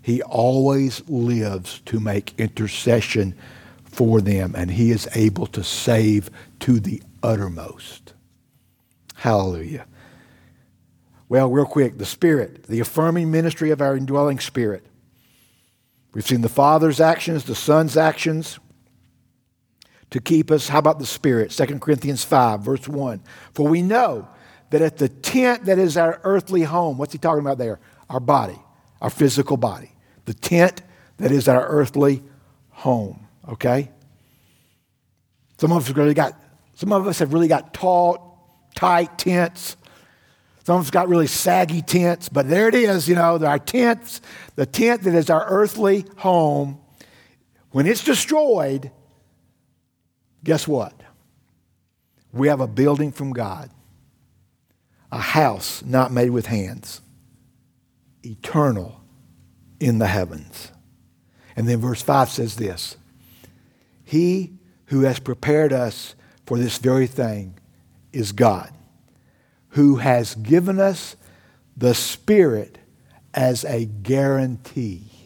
[0.03, 3.35] He always lives to make intercession
[3.83, 6.31] for them, and He is able to save
[6.61, 8.15] to the uttermost.
[9.17, 9.87] Hallelujah.
[11.29, 14.87] Well, real quick, the Spirit, the affirming ministry of our indwelling Spirit.
[16.15, 18.59] We've seen the Father's actions, the Son's actions
[20.11, 20.69] to keep us.
[20.69, 21.51] How about the Spirit?
[21.51, 23.21] 2 Corinthians 5, verse 1.
[23.55, 24.29] For we know
[24.71, 27.81] that at the tent that is our earthly home, what's he talking about there?
[28.09, 28.59] Our body,
[29.01, 29.93] our physical body
[30.29, 30.83] the tent
[31.17, 32.23] that is our earthly
[32.69, 33.27] home.
[33.49, 33.91] Okay?
[35.57, 36.39] Some of us really got
[36.75, 39.77] some of us have really got tall, tight tents.
[40.65, 44.21] Some of us got really saggy tents, but there it is, you know, our tents,
[44.55, 46.79] the tent that is our earthly home,
[47.71, 48.93] when it's destroyed,
[50.45, 50.93] guess what?
[52.33, 53.71] We have a building from God,
[55.11, 57.01] a house not made with hands,
[58.23, 59.01] eternal
[59.81, 60.73] in the heavens.
[61.57, 62.97] And then verse 5 says this
[64.05, 64.53] He
[64.87, 66.15] who has prepared us
[66.47, 67.59] for this very thing
[68.13, 68.73] is God,
[69.71, 71.17] who has given us
[71.77, 72.79] the Spirit
[73.35, 75.18] as a guarantee.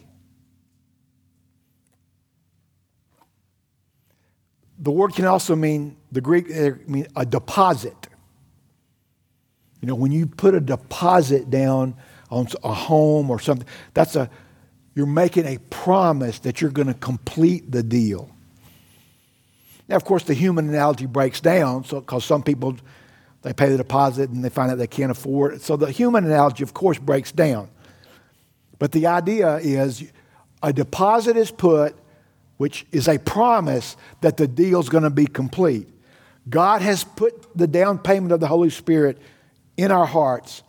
[4.83, 7.95] The word can also mean, the Greek, uh, mean a deposit.
[9.81, 11.95] You know, when you put a deposit down
[12.29, 14.29] on a home or something, that's a,
[14.93, 18.29] you're making a promise that you're going to complete the deal.
[19.87, 22.75] Now, of course, the human analogy breaks down so because some people
[23.41, 25.61] they pay the deposit and they find out they can't afford it.
[25.61, 27.69] So the human analogy, of course, breaks down.
[28.79, 30.03] But the idea is
[30.61, 31.95] a deposit is put,
[32.57, 35.87] which is a promise that the deal's going to be complete.
[36.49, 39.17] God has put the down payment of the Holy Spirit
[39.77, 40.63] in our hearts,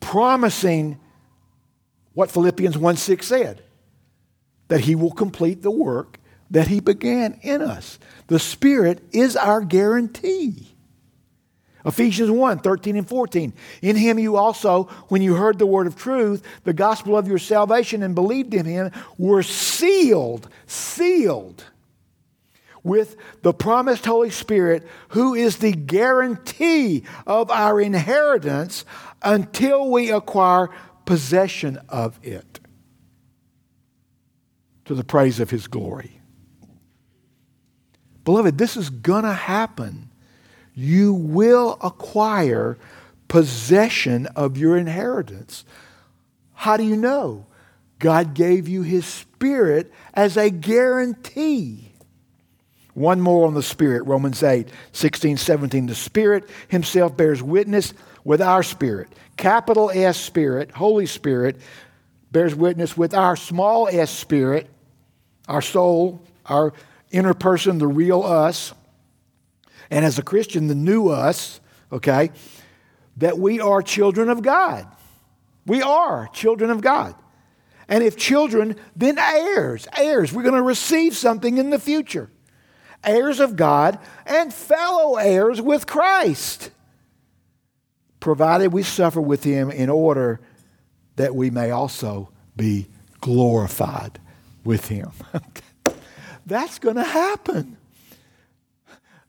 [0.00, 0.98] promising
[2.14, 3.62] what Philippians 1 6 said
[4.68, 6.18] that he will complete the work
[6.50, 7.98] that he began in us.
[8.28, 10.73] The Spirit is our guarantee.
[11.84, 13.52] Ephesians 1 13 and 14.
[13.82, 17.38] In him you also, when you heard the word of truth, the gospel of your
[17.38, 21.64] salvation, and believed in him, were sealed, sealed
[22.82, 28.84] with the promised Holy Spirit, who is the guarantee of our inheritance
[29.22, 30.68] until we acquire
[31.06, 32.60] possession of it
[34.84, 36.20] to the praise of his glory.
[38.24, 40.10] Beloved, this is going to happen.
[40.74, 42.76] You will acquire
[43.28, 45.64] possession of your inheritance.
[46.54, 47.46] How do you know?
[47.98, 51.92] God gave you his spirit as a guarantee.
[52.94, 55.86] One more on the Spirit, Romans 8, 16, 17.
[55.86, 59.08] The Spirit Himself bears witness with our spirit.
[59.36, 61.56] Capital S Spirit, Holy Spirit,
[62.30, 64.68] bears witness with our small s spirit,
[65.48, 66.72] our soul, our
[67.10, 68.74] inner person, the real us.
[69.90, 71.60] And as a Christian, the new us,
[71.92, 72.30] okay,
[73.18, 74.86] that we are children of God.
[75.66, 77.14] We are children of God.
[77.88, 79.86] And if children, then heirs.
[79.96, 80.32] Heirs.
[80.32, 82.30] We're going to receive something in the future.
[83.02, 86.70] Heirs of God and fellow heirs with Christ
[88.20, 90.40] provided we suffer with him in order
[91.16, 92.86] that we may also be
[93.20, 94.18] glorified
[94.64, 95.12] with him.
[96.46, 97.76] That's going to happen.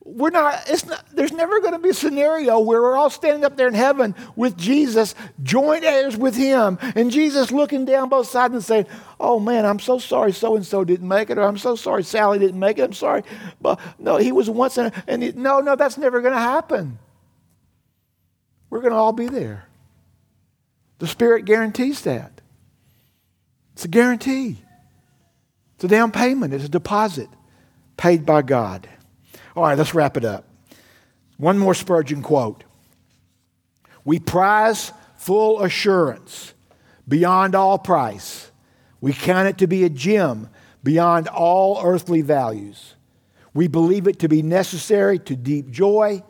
[0.08, 3.44] We're not, it's not, there's never going to be a scenario where we're all standing
[3.44, 8.28] up there in heaven with Jesus, joint heirs with him, and Jesus looking down both
[8.28, 8.86] sides and saying,
[9.20, 12.04] Oh man, I'm so sorry so and so didn't make it, or I'm so sorry
[12.04, 12.84] Sally didn't make it.
[12.84, 13.24] I'm sorry.
[13.60, 17.00] But no, he was once in and he, no, no, that's never going to happen.
[18.70, 19.66] We're going to all be there.
[21.00, 22.42] The Spirit guarantees that.
[23.74, 24.58] It's a guarantee.
[25.76, 27.30] It's a down payment, it's a deposit
[27.98, 28.88] paid by God.
[29.56, 30.46] All right, let's wrap it up.
[31.38, 32.64] One more Spurgeon quote.
[34.04, 36.54] We prize full assurance
[37.08, 38.52] beyond all price.
[39.02, 40.50] We count it to be a gem
[40.84, 42.96] beyond all earthly values.
[43.54, 46.24] We believe it to be necessary to deep joy,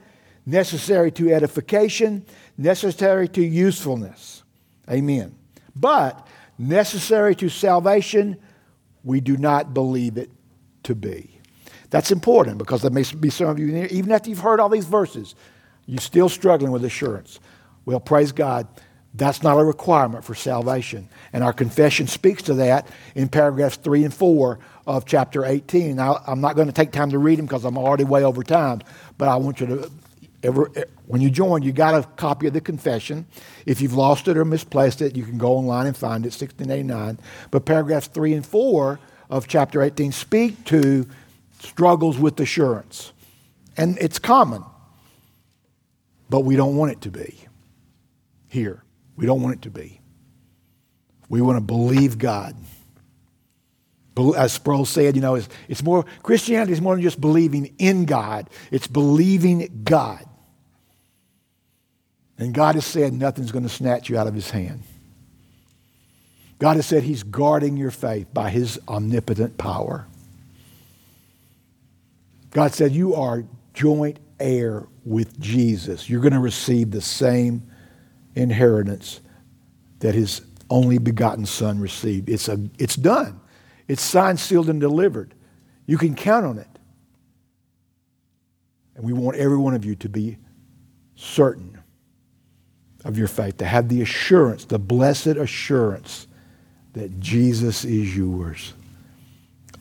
[0.45, 2.25] necessary to edification,
[2.57, 4.43] necessary to usefulness.
[4.89, 5.35] Amen.
[5.75, 8.37] But necessary to salvation,
[9.03, 10.29] we do not believe it
[10.83, 11.34] to be.
[11.95, 14.59] That's important because there may be some of you, in here, even after you've heard
[14.59, 15.33] all these verses,
[15.85, 17.39] you're still struggling with assurance.
[17.85, 18.67] Well, praise God.
[19.13, 21.07] That's not a requirement for salvation.
[21.31, 25.95] And our confession speaks to that in paragraphs 3 and 4 of chapter 18.
[25.95, 28.43] Now, I'm not going to take time to read them because I'm already way over
[28.43, 28.81] time,
[29.17, 29.91] but I want you to,
[30.43, 30.69] ever,
[31.05, 33.25] when you join, you got a copy of the confession.
[33.65, 37.19] If you've lost it or misplaced it, you can go online and find it, 1689.
[37.51, 41.07] But paragraphs 3 and 4 of chapter 18 speak to
[41.59, 43.11] struggles with assurance.
[43.77, 44.63] And it's common,
[46.29, 47.35] but we don't want it to be
[48.47, 48.83] here.
[49.17, 49.99] We don't want it to be.
[51.29, 52.55] We want to believe God.
[54.37, 58.05] As Sproul said, you know, it's, it's more, Christianity is more than just believing in
[58.05, 60.23] God, it's believing God.
[62.37, 64.83] And God has said nothing's going to snatch you out of his hand.
[66.59, 70.07] God has said he's guarding your faith by his omnipotent power.
[72.55, 73.43] God said you are
[73.73, 76.09] joint heir with Jesus.
[76.09, 77.69] You're going to receive the same
[78.33, 79.19] inheritance
[79.99, 80.39] that his
[80.69, 82.29] only begotten son received.
[82.29, 83.41] It's, a, it's done.
[83.89, 85.33] It's signed, sealed, and delivered.
[85.85, 86.69] You can count on it.
[88.95, 90.37] And we want every one of you to be
[91.17, 91.77] certain
[93.03, 96.25] of your faith, to have the assurance, the blessed assurance
[96.93, 98.73] that Jesus is yours.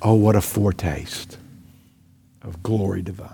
[0.02, 1.38] Oh, what a foretaste
[2.44, 3.30] of glory divine.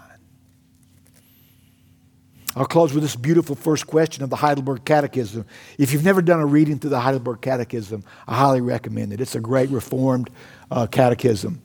[2.57, 5.45] I'll close with this beautiful first question of the Heidelberg Catechism.
[5.79, 9.21] If you've never done a reading through the Heidelberg Catechism, I highly recommend it.
[9.21, 10.31] It's a great Reformed
[10.71, 11.63] uh, catechism.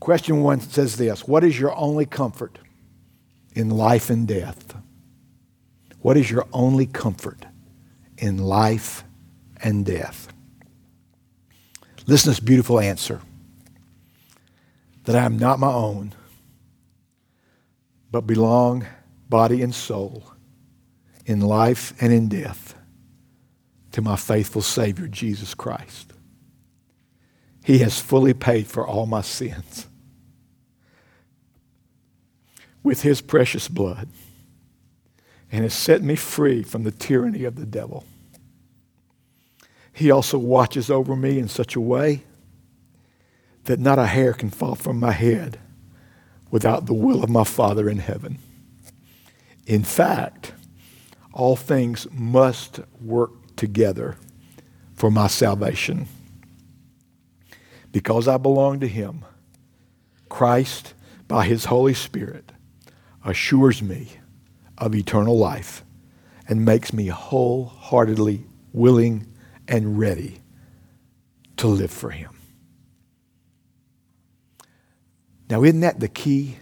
[0.00, 2.58] Question one says this What is your only comfort
[3.54, 4.74] in life and death?
[6.00, 7.44] What is your only comfort
[8.18, 9.04] in life
[9.62, 10.28] and death?
[12.06, 13.20] Listen to this beautiful answer
[15.04, 16.14] that I am not my own,
[18.10, 18.86] but belong
[19.28, 20.32] body and soul,
[21.26, 22.74] in life and in death,
[23.92, 26.12] to my faithful Savior, Jesus Christ.
[27.64, 29.86] He has fully paid for all my sins
[32.82, 34.08] with His precious blood
[35.52, 38.04] and has set me free from the tyranny of the devil.
[39.92, 42.22] He also watches over me in such a way
[43.64, 45.58] that not a hair can fall from my head
[46.50, 48.38] without the will of my Father in heaven.
[49.66, 50.52] In fact,
[51.32, 54.16] all things must work together
[54.94, 56.06] for my salvation.
[57.92, 59.24] Because I belong to Him,
[60.28, 60.94] Christ,
[61.28, 62.52] by His Holy Spirit,
[63.24, 64.08] assures me
[64.78, 65.84] of eternal life
[66.48, 69.26] and makes me wholeheartedly willing
[69.68, 70.40] and ready
[71.58, 72.39] to live for Him.
[75.50, 76.56] Now, isn't that the key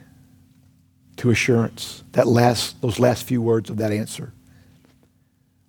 [1.19, 2.03] to assurance?
[2.13, 4.33] That last, those last few words of that answer.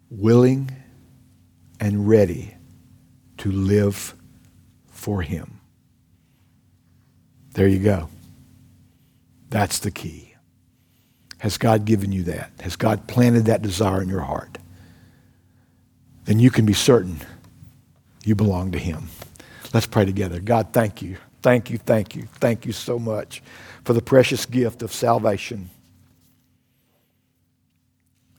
[0.10, 0.72] Willing
[1.82, 2.56] and ready
[3.40, 4.16] to live
[4.88, 5.60] for Him.
[7.54, 8.10] There you go.
[9.50, 10.36] That's the key.
[11.40, 12.52] Has God given you that?
[12.62, 14.58] Has God planted that desire in your heart?
[16.24, 17.20] Then you can be certain
[18.24, 19.10] you belong to Him.
[19.74, 20.40] Let's pray together.
[20.40, 21.18] God, thank you.
[21.42, 23.42] Thank you, thank you, thank you so much
[23.86, 25.70] for the precious gift of salvation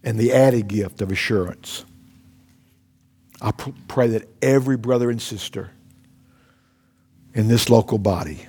[0.02, 1.84] and the added gift of assurance.
[3.40, 5.70] I pray that every brother and sister
[7.32, 8.46] in this local body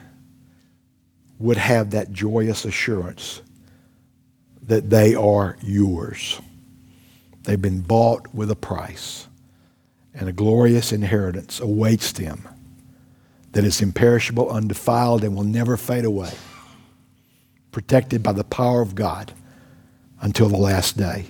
[1.39, 3.41] would have that joyous assurance
[4.63, 6.39] that they are yours.
[7.43, 9.27] They've been bought with a price,
[10.13, 12.47] and a glorious inheritance awaits them
[13.51, 16.31] that is imperishable, undefiled, and will never fade away,
[17.71, 19.33] protected by the power of God
[20.21, 21.25] until the last day.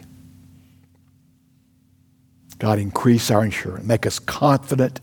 [2.59, 3.86] God, increase our insurance.
[3.86, 5.01] Make us confident,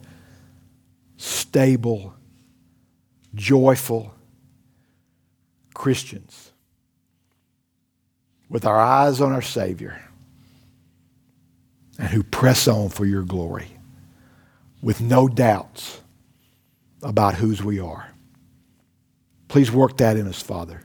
[1.17, 2.15] stable,
[3.35, 4.15] joyful
[5.75, 6.53] Christians
[8.49, 10.01] with our eyes on our Savior
[11.99, 13.69] and who press on for your glory
[14.81, 16.01] with no doubts
[17.03, 18.11] about whose we are.
[19.49, 20.83] Please work that in us, Father,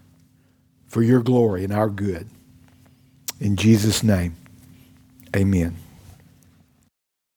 [0.88, 2.30] for your glory and our good.
[3.40, 4.38] In Jesus' name,
[5.36, 5.83] Amen.